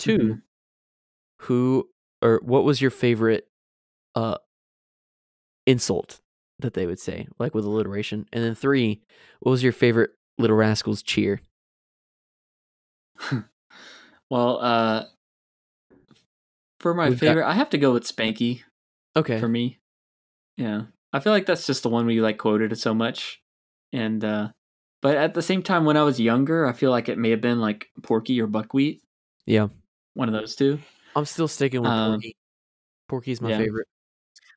[0.00, 0.42] 2 Mhm.
[1.42, 1.88] who
[2.22, 3.48] or what was your favorite
[4.14, 4.36] uh
[5.66, 6.20] insult
[6.60, 8.26] that they would say, like with alliteration?
[8.32, 9.02] And then three,
[9.40, 11.40] what was your favorite little rascals cheer?
[14.30, 15.04] well, uh
[16.80, 18.62] for my We've got- favorite, I have to go with Spanky
[19.16, 19.78] Okay, for me.
[20.56, 20.82] Yeah.
[21.12, 23.40] I feel like that's just the one we like quoted so much.
[23.92, 24.48] And uh
[25.02, 27.40] but at the same time when I was younger, I feel like it may have
[27.40, 29.02] been like Porky or Buckwheat.
[29.46, 29.68] yeah,
[30.14, 30.78] One of those two.
[31.14, 32.36] I'm still sticking with Um, Porky.
[33.08, 33.58] Porky's my yeah.
[33.58, 33.88] favorite.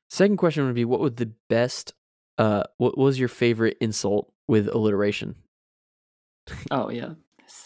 [0.08, 1.94] Second question would be what would the best
[2.38, 5.34] uh what was your favorite insult with alliteration?
[6.70, 7.14] Oh yeah,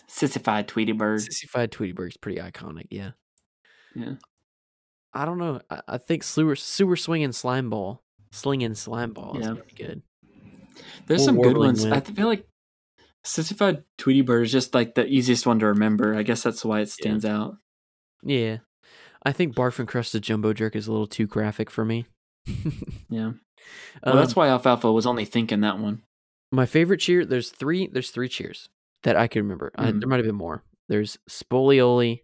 [0.07, 1.21] sissified Tweety Bird.
[1.21, 3.11] Sissified Tweety Bird's pretty iconic, yeah.
[3.95, 4.15] Yeah.
[5.13, 5.61] I don't know.
[5.69, 10.03] I, I think sewer sewer swinging slime ball, slinging slime ball is pretty good.
[11.07, 11.85] There's Or some good ones.
[11.85, 12.47] I feel like
[13.25, 16.15] sissified Tweety Bird is just like the easiest one to remember.
[16.15, 17.57] I guess that's why it stands out.
[18.23, 18.59] Yeah,
[19.25, 22.07] I think barf and crusted jumbo jerk is a little too graphic for me.
[23.11, 23.33] Yeah.
[24.05, 26.03] Well, that's Um, why Alfalfa was only thinking that one.
[26.53, 27.25] my favorite cheer.
[27.27, 27.87] There's three.
[27.89, 28.69] There's three cheers
[29.03, 29.71] that I can remember.
[29.75, 30.01] I, Mhm.
[30.01, 30.63] there might have been more.
[30.89, 32.23] There's Spolioli.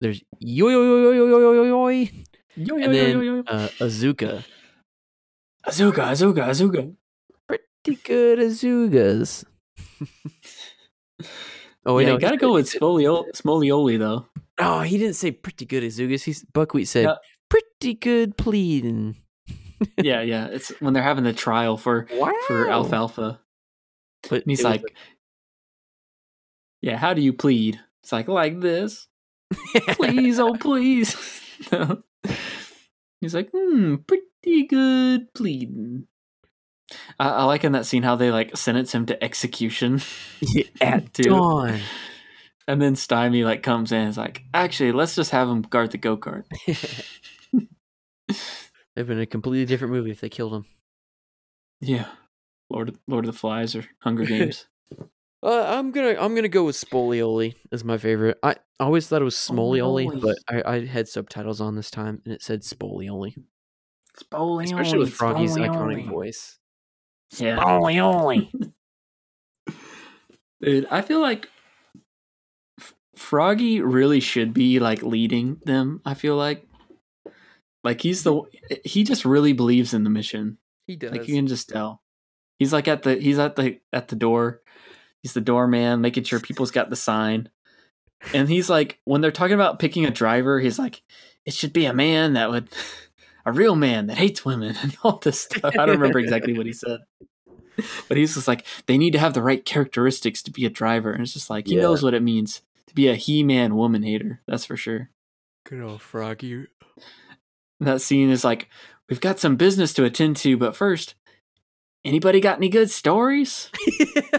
[0.00, 2.08] There's yo yo yo yo yo yo yo yo yo,
[2.56, 4.44] Yo, and then uh, Azuka.
[5.66, 6.94] Azuga, Azuga, Azuga.
[7.48, 9.44] Pretty good Azugas.
[11.84, 14.26] oh wait, yeah, no, gotta go with he said- Spolio- Smolioli though.
[14.58, 16.24] Oh, he didn't say pretty good Azugas.
[16.24, 17.14] He's Buckwheat said Yeah.
[17.50, 19.16] pretty good pleading.
[20.02, 20.46] yeah, yeah.
[20.46, 22.32] It's when they're having the trial for Wow.
[22.46, 23.40] for Alfalfa.
[24.28, 24.82] But And he's like,
[26.82, 29.06] "Yeah, how do you plead?" It's like like this.
[29.90, 31.14] Please, oh please.
[31.72, 32.02] No.
[33.20, 36.06] He's like, "Hmm, pretty good pleading."
[37.18, 40.00] I, I like in that scene how they like sentence him to execution
[40.80, 41.80] at dawn.
[42.68, 45.92] And then Stymie like comes in and is like, actually, let's just have him guard
[45.92, 46.44] the go kart.
[48.96, 50.64] It'd been a completely different movie if they killed him.
[51.80, 52.06] Yeah.
[52.70, 54.66] Lord of, Lord of the Flies or Hunger Games.
[55.42, 58.38] Uh, I'm gonna I'm gonna go with Spolioli as my favorite.
[58.42, 60.20] I always thought it was Smolioli, Spolioli.
[60.20, 63.34] but I, I had subtitles on this time and it said Spolioli,
[64.20, 64.64] Spolioli.
[64.64, 65.68] especially with Froggy's Spolioli.
[65.68, 66.58] iconic voice.
[67.36, 67.58] Yeah.
[67.58, 68.50] Spolioli.
[70.62, 71.50] Dude, I feel like F-
[73.16, 76.00] Froggy really should be like leading them.
[76.04, 76.66] I feel like,
[77.82, 78.42] like he's the
[78.84, 80.58] he just really believes in the mission.
[80.86, 81.12] He does.
[81.12, 82.02] Like you can just tell.
[82.58, 84.60] He's like at the he's at the at the door.
[85.22, 87.48] He's the doorman, making sure people's got the sign.
[88.32, 91.02] And he's like, when they're talking about picking a driver, he's like,
[91.44, 92.68] it should be a man that would,
[93.44, 95.64] a real man that hates women and all this stuff.
[95.76, 97.00] I don't remember exactly what he said,
[98.08, 101.12] but he's just like, they need to have the right characteristics to be a driver.
[101.12, 101.82] And it's just like, he Yeah.
[101.82, 102.62] knows what it means to
[102.96, 104.40] be a he man woman hater.
[104.48, 105.10] That's for sure.
[105.64, 106.66] Good old Froggy.
[107.78, 108.68] That scene is like,
[109.08, 111.14] we've got some business to attend to, but first,
[112.04, 113.70] anybody got any good stories?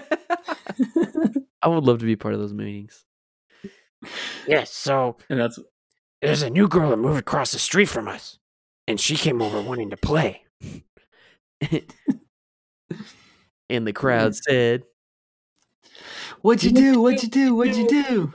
[1.62, 3.06] I would love to be part of those meetings.
[4.48, 5.60] Yes, so And that's
[6.22, 8.40] there's a new girl that moved across the street from us,
[8.88, 10.42] and she came over wanting to play.
[13.70, 14.84] and the crowd said,
[16.42, 17.02] What'd you do?
[17.02, 17.56] What'd you do?
[17.56, 18.34] What'd you do?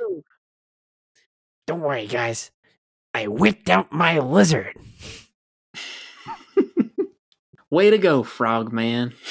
[1.66, 2.50] Don't worry, guys.
[3.14, 4.76] I whipped out my lizard.
[7.70, 9.12] Way to go, Frog Man.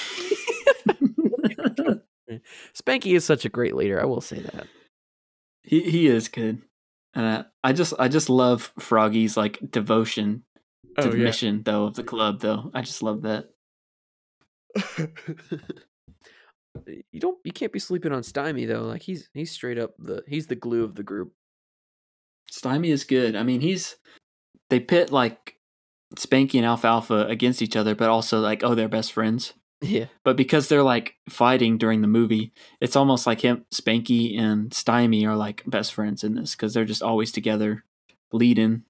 [2.73, 4.01] Spanky is such a great leader.
[4.01, 4.67] I will say that.
[5.63, 6.61] he he is good.
[7.13, 10.43] And I, I just I just love Froggy's like devotion
[10.97, 12.71] to oh, the mission though of the club though.
[12.73, 13.49] I just love that.
[17.11, 18.83] you don't you can't be sleeping on Stymie though.
[18.83, 21.33] Like he's he's straight up the he's the glue of the group.
[22.51, 23.35] Stymie is good.
[23.35, 23.95] I mean, he's
[24.69, 25.55] they pit like
[26.15, 29.53] Spanky and Alfalfa against each other, but also like oh they're best friends.
[29.81, 30.05] Yeah.
[30.23, 35.25] But because they're like fighting during the movie, it's almost like him, Spanky and Stymie
[35.25, 37.83] are like best friends in this because they're just always together,
[38.31, 38.83] leading.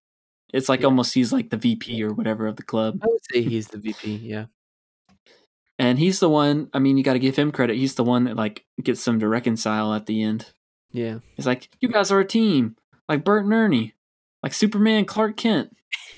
[0.54, 0.88] It's like Yeah.
[0.88, 3.00] almost he's like the VP or whatever of the club.
[3.02, 4.48] I would say he's the VP, yeah.
[5.80, 7.78] And he's the one, I mean, you got to give him credit.
[7.78, 10.48] He's the one that like gets them to reconcile at the end.
[10.92, 11.20] Yeah.
[11.38, 12.76] He's like, "You guys are a team,
[13.12, 13.94] like Bert and Ernie,
[14.42, 15.76] like Superman, Clark Kent,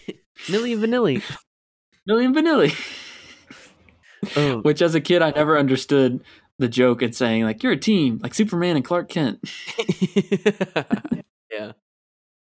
[0.46, 1.24] Milli and Vanilli.
[2.10, 6.24] Milli and Vanilli." Um, Which, as a kid, I never understood
[6.60, 9.40] the joke and saying like, "You're a team, like Superman and Clark Kent."
[11.52, 11.72] yeah.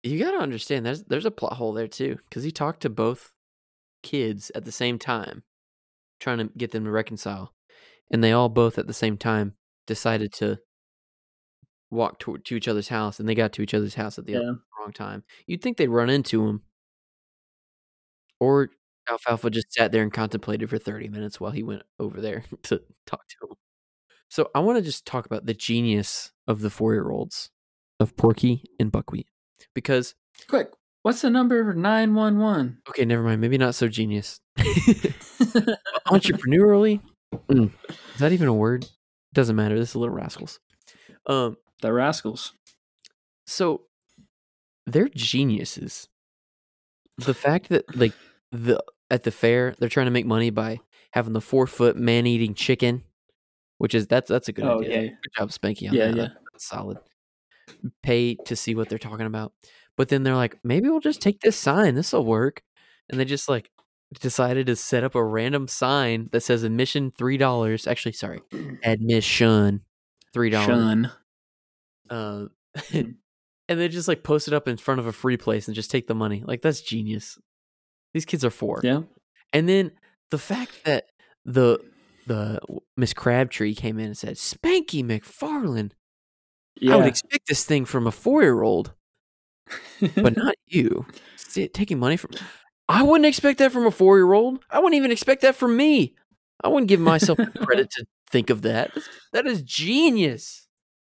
[0.02, 2.90] You got to understand there's there's a plot hole there too cuz he talked to
[2.90, 3.34] both
[4.02, 5.44] kids at the same time
[6.20, 7.54] trying to get them to reconcile
[8.10, 10.58] and they all both at the same time decided to
[11.92, 14.34] walk to, to each other's house and they got to each other's house at the
[14.34, 14.52] Yeah.
[14.80, 15.24] wrong time.
[15.48, 16.62] You'd think they'd run into him.
[18.40, 18.70] Or
[19.10, 22.82] Alfalfa just sat there and contemplated for 30 minutes while he went over there to
[23.06, 23.56] talk to him.
[24.30, 27.50] So I want to just talk about the genius of the four year olds
[28.00, 29.28] of Porky and Buckwheat.
[29.74, 30.14] Because,
[30.48, 30.70] Quick,
[31.02, 32.78] what's the number for nine one one?
[32.90, 33.42] okay, never mind.
[33.42, 34.40] Maybe not so genius.
[36.08, 37.02] Entrepreneurially?
[37.50, 37.72] Mm,
[38.14, 38.88] is that even a word?
[39.34, 39.78] Doesn't matter.
[39.78, 40.60] This is a Little Rascals.
[41.28, 42.54] Um, The Rascals.
[43.48, 43.82] so
[44.86, 46.08] they're geniuses.
[47.18, 48.14] The fact that like
[48.52, 50.80] the at the fair they're trying to make money by
[51.12, 53.04] having the four foot man eating chicken,
[53.78, 55.02] which is that's that's a good Oh, idea.
[55.04, 55.08] yeah.
[55.10, 55.90] Good job, Spanky.
[55.90, 56.18] On Yeah, that.
[56.18, 56.28] yeah.
[56.52, 56.98] That's solid.
[58.04, 59.54] Pay to see what they're talking about,
[59.96, 61.94] but then they're like, maybe we'll just take this sign.
[61.96, 62.62] This will work,
[63.10, 63.70] and they just like
[64.20, 67.86] decided to set up a random sign that says admission three dollars.
[67.86, 68.42] Actually, sorry,
[68.84, 69.82] admission
[70.34, 71.08] three dollars.
[72.10, 72.46] Uh,
[72.94, 73.16] and
[73.68, 76.08] they just like post it up in front of a free place and just take
[76.08, 76.44] the money.
[76.46, 77.38] Like that's genius.
[78.14, 78.82] These kids are four.
[78.84, 79.02] Yeah.
[79.54, 79.92] And then
[80.32, 81.06] the fact that
[81.46, 81.80] the
[82.28, 82.60] the
[82.96, 85.92] Miss Crabtree came in and said, "Spanky McFarland,
[86.80, 86.94] Yeah.
[86.94, 88.94] I would expect this thing from a four year old,
[90.16, 91.06] but not you.
[91.38, 92.32] See, taking money from.
[92.88, 94.64] I wouldn't expect that from a four year old.
[94.70, 96.16] I wouldn't even expect that from me.
[96.64, 98.92] I wouldn't give myself credit to think of that.
[99.34, 100.68] That is genius.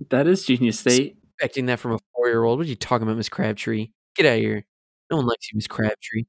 [0.10, 0.82] That is genius.
[0.84, 2.60] They Expecting that from a four year old.
[2.60, 3.90] What are you talking about, Miss Crabtree?
[4.16, 4.66] Get out of here.
[5.10, 6.24] No one likes you, Miss Crabtree.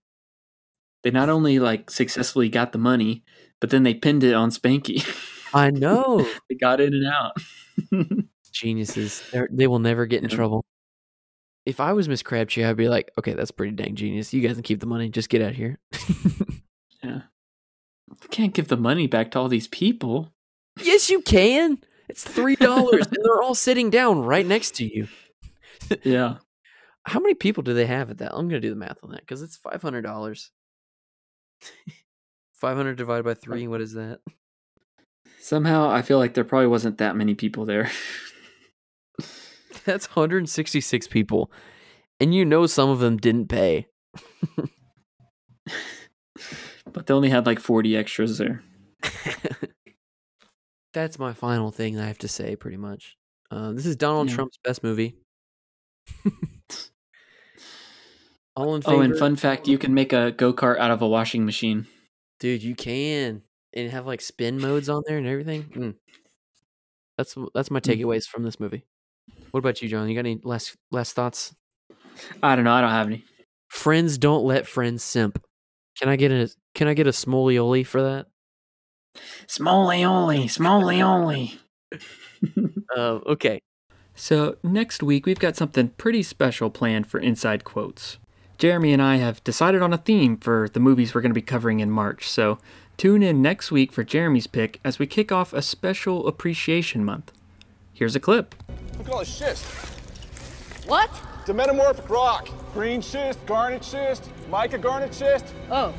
[1.02, 3.22] they not only like successfully got the money,
[3.60, 5.04] but then they pinned it on Spanky.
[5.54, 6.26] I know.
[6.48, 7.36] They got in and out.
[8.52, 9.22] Geniuses.
[9.32, 10.36] They're, they will never get in Yeah.
[10.36, 10.64] trouble.
[11.66, 14.32] If I was Miss Crabtree, I'd be like, okay, that's pretty dang genius.
[14.34, 15.08] You guys can keep the money.
[15.08, 15.78] Just get out of here.
[17.02, 17.22] yeah.
[18.22, 20.32] You can't give the money back to all these people.
[20.82, 21.78] yes, you can.
[22.09, 25.09] It's three dollars, and they're all sitting down right next to you.
[26.02, 26.36] Yeah.
[27.07, 28.32] How many people do they have at that?
[28.34, 30.50] I'm gonna do the math on that because it's five hundred dollars.
[32.52, 33.66] Five hundred divided by three.
[33.68, 34.20] What is that?
[35.38, 37.90] Somehow I feel like there probably wasn't that many people there.
[39.84, 41.52] That's 166 people,
[42.18, 43.86] and you know some of them didn't pay.
[46.90, 48.62] but they only had like 40 extras there.
[50.95, 52.57] That's my final thing I have to say.
[52.57, 53.16] Pretty much.
[53.51, 54.36] Uh, this is Donald Yeah.
[54.36, 55.16] Trump's best movie.
[58.57, 58.97] All in favor?
[58.97, 61.86] Oh, and fun fact, you can make a go-kart out of a washing machine.
[62.40, 63.42] dude, you can,
[63.72, 65.64] and have like spin modes on there and everything.
[65.74, 65.95] Mm.
[67.16, 67.99] That's that's my Mm.
[68.01, 68.84] takeaways from this movie.
[69.51, 70.09] What about you, John?
[70.09, 71.55] You got any last last thoughts?
[72.42, 73.24] I don't know, I don't have any.
[73.68, 75.42] Friends don't let friends simp.
[75.99, 78.26] Can I get a Can I get a smolioli for that?
[79.46, 81.58] Smoley only, smoley only.
[82.96, 83.60] Uh, okay.
[84.14, 88.18] So, next week we've got something pretty special planned for Inside Quotes.
[88.58, 91.42] Jeremy and I have decided on a theme for the movies we're going to be
[91.42, 92.58] covering in March, so
[92.96, 97.32] tune in next week for Jeremy's pick as we kick off a special appreciation month.
[97.92, 98.54] Here's a clip.
[98.98, 99.64] Look at all this schist.
[100.86, 101.10] What?
[101.40, 102.48] It's a metamorphic rock.
[102.72, 105.52] Green schist, garnet schist, mica garnet schist.
[105.70, 105.92] Oh.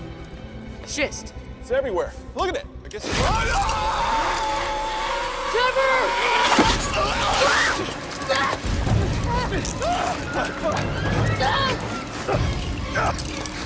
[0.87, 1.33] Schist.
[1.59, 2.13] It's everywhere.
[2.35, 2.65] Look at it.
[2.85, 3.17] I guess it's...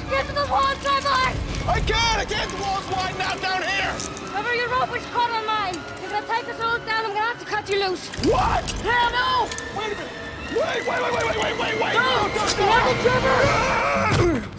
[0.10, 1.36] Get to the wall, Trevor!
[1.68, 2.18] I can't!
[2.18, 2.50] I can't!
[2.50, 3.94] The wall's wide now down here!
[4.32, 5.76] Trevor, your rope is caught on mine.
[6.02, 7.06] You're gonna take us all down.
[7.06, 8.08] I'm gonna have to cut you loose.
[8.24, 8.72] What?
[8.72, 9.50] Hell no!
[9.78, 10.14] Wait a minute!
[10.56, 11.94] Wait, wait, wait, wait, wait, wait, wait, wait!
[11.94, 12.32] No!
[12.58, 12.94] No, no.
[13.04, 14.50] Trevor!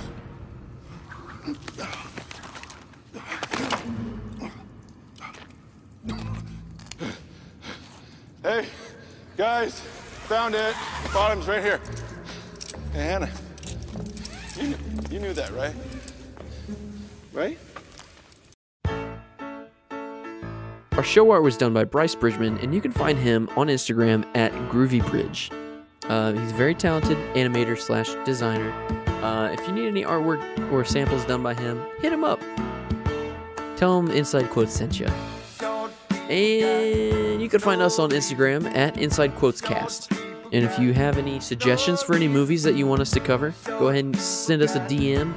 [8.43, 8.67] Hey,
[9.37, 10.75] guys, found it.
[11.13, 11.81] Bottom's right here.
[12.93, 13.31] Hey, Hannah,
[14.57, 15.75] you, kn- you knew that, right?
[17.33, 17.59] Right?
[20.93, 24.27] Our show art was done by Bryce Bridgman, and you can find him on Instagram
[24.35, 25.51] at GroovyBridge.
[26.09, 28.71] Uh, he's a very talented animator slash designer.
[29.23, 32.41] Uh, if you need any artwork or samples done by him, hit him up.
[33.77, 35.07] Tell him Inside Quotes sent you.
[36.31, 40.13] And you can find us on Instagram at Inside Quotes Cast.
[40.53, 43.53] And if you have any suggestions for any movies that you want us to cover,
[43.65, 45.35] go ahead and send us a DM.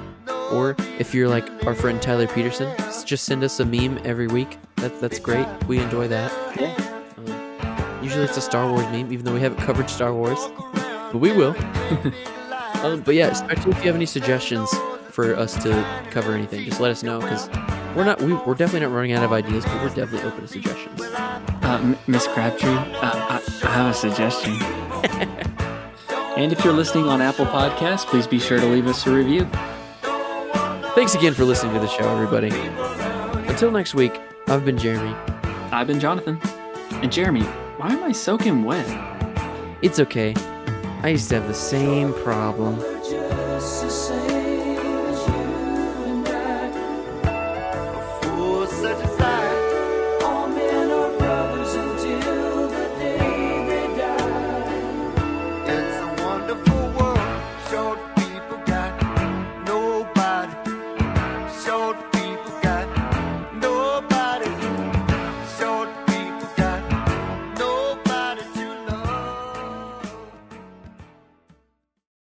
[0.51, 2.71] Or if you're like our friend Tyler Peterson,
[3.05, 4.59] just send us a meme every week.
[4.75, 5.47] That, that's great.
[5.67, 6.31] We enjoy that.
[7.17, 10.37] Um, usually it's a Star Wars meme, even though we haven't covered Star Wars.
[10.75, 11.55] But we will.
[12.83, 14.69] um, but yeah, especially if you have any suggestions
[15.09, 17.49] for us to cover anything, just let us know because
[17.95, 20.47] we're not we, we're definitely not running out of ideas, but we're definitely open to
[20.47, 21.01] suggestions.
[21.01, 24.53] Uh, Miss Crabtree, uh, I, I have a suggestion.
[26.37, 29.45] and if you're listening on Apple Podcasts, please be sure to leave us a review.
[30.95, 32.49] Thanks again for listening to the show, everybody.
[33.47, 35.15] Until next week, I've been Jeremy.
[35.71, 36.39] I've been Jonathan.
[36.91, 37.43] And Jeremy,
[37.77, 38.85] why am I soaking wet?
[39.81, 40.33] It's okay.
[41.01, 42.92] I used to have the same problem.